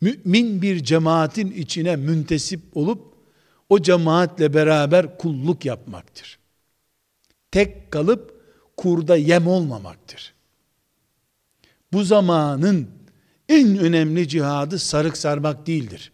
Mümin 0.00 0.62
bir 0.62 0.84
cemaatin 0.84 1.50
içine 1.50 1.96
müntesip 1.96 2.60
olup 2.76 3.14
o 3.68 3.82
cemaatle 3.82 4.54
beraber 4.54 5.18
kulluk 5.18 5.64
yapmaktır. 5.64 6.38
Tek 7.50 7.90
kalıp 7.90 8.44
kurda 8.76 9.16
yem 9.16 9.46
olmamaktır. 9.46 10.34
Bu 11.92 12.04
zamanın 12.04 12.90
en 13.48 13.78
önemli 13.78 14.28
cihadı 14.28 14.78
sarık 14.78 15.16
sarmak 15.16 15.66
değildir. 15.66 16.12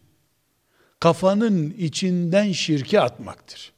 Kafanın 1.01 1.71
içinden 1.71 2.53
şirki 2.53 3.01
atmaktır. 3.01 3.73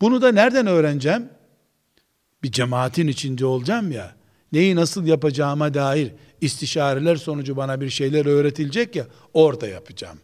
Bunu 0.00 0.22
da 0.22 0.32
nereden 0.32 0.66
öğreneceğim? 0.66 1.28
Bir 2.42 2.52
cemaatin 2.52 3.08
içinde 3.08 3.46
olacağım 3.46 3.92
ya, 3.92 4.14
neyi 4.52 4.76
nasıl 4.76 5.06
yapacağıma 5.06 5.74
dair 5.74 6.12
istişareler 6.40 7.16
sonucu 7.16 7.56
bana 7.56 7.80
bir 7.80 7.90
şeyler 7.90 8.26
öğretilecek 8.26 8.96
ya, 8.96 9.06
orada 9.34 9.66
yapacağım. 9.68 10.18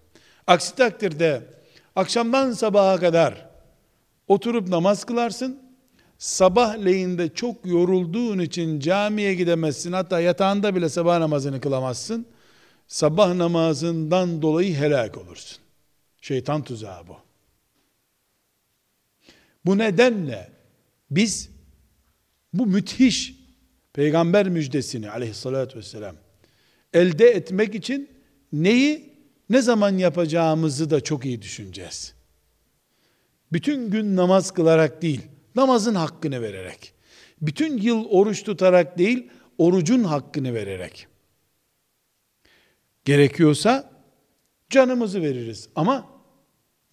Aksi 0.47 0.75
takdirde 0.75 1.43
akşamdan 1.97 2.53
sabaha 2.53 3.01
kadar 3.01 3.49
oturup 4.29 4.69
namaz 4.69 5.05
kılarsın, 5.05 5.63
sabahleyinde 6.19 7.35
çok 7.35 7.67
yorulduğun 7.67 8.39
için 8.39 8.81
camiye 8.81 9.35
gidemezsin, 9.35 9.93
hatta 9.93 10.21
yatağında 10.21 10.75
bile 10.75 10.89
sabah 10.89 11.19
namazını 11.19 11.61
kılamazsın, 11.61 12.27
sabah 12.89 13.35
namazından 13.35 14.43
dolayı 14.43 14.75
helak 14.75 15.19
olursun. 15.19 15.59
Şeytan 16.21 16.65
tuzağı 16.65 17.09
bu. 17.09 17.17
Bu 19.65 19.79
nedenle 19.79 20.51
biz 21.11 21.51
bu 22.53 22.67
müthiş 22.67 23.35
peygamber 23.93 24.49
müjdesini 24.49 25.11
aleyhissalatü 25.11 25.79
vesselam 25.79 26.17
elde 26.93 27.29
etmek 27.29 27.75
için 27.75 28.11
neyi 28.53 29.19
ne 29.51 29.63
zaman 29.63 29.99
yapacağımızı 29.99 30.91
da 30.91 31.01
çok 31.01 31.25
iyi 31.25 31.43
düşüneceğiz. 31.43 32.15
Bütün 33.53 33.91
gün 33.91 34.17
namaz 34.17 34.51
kılarak 34.51 35.03
değil, 35.03 35.21
namazın 35.59 35.95
hakkını 35.95 36.43
vererek. 36.43 36.93
Bütün 37.43 37.79
yıl 37.79 38.05
oruç 38.05 38.45
tutarak 38.45 38.99
değil, 38.99 39.31
orucun 39.59 40.05
hakkını 40.05 40.55
vererek. 40.55 41.07
Gerekiyorsa 43.05 43.91
canımızı 44.71 45.23
veririz 45.23 45.69
ama 45.75 46.07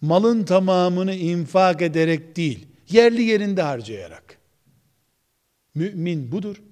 malın 0.00 0.44
tamamını 0.44 1.14
infak 1.14 1.82
ederek 1.82 2.36
değil, 2.36 2.66
yerli 2.88 3.22
yerinde 3.22 3.62
harcayarak. 3.62 4.38
Mümin 5.74 6.32
budur. 6.32 6.62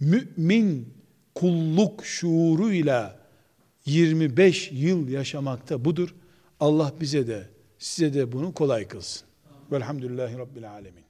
Mümin 0.00 0.94
kulluk 1.34 2.04
şuuruyla 2.04 3.20
25 3.86 4.70
yıl 4.72 5.08
yaşamakta 5.08 5.84
budur. 5.84 6.14
Allah 6.60 6.92
bize 7.00 7.26
de 7.26 7.48
size 7.78 8.14
de 8.14 8.32
bunu 8.32 8.54
kolay 8.54 8.88
kılsın. 8.88 9.26
Velhamdülillahi 9.72 10.38
Rabbil 10.38 10.70
Alemin. 10.70 11.05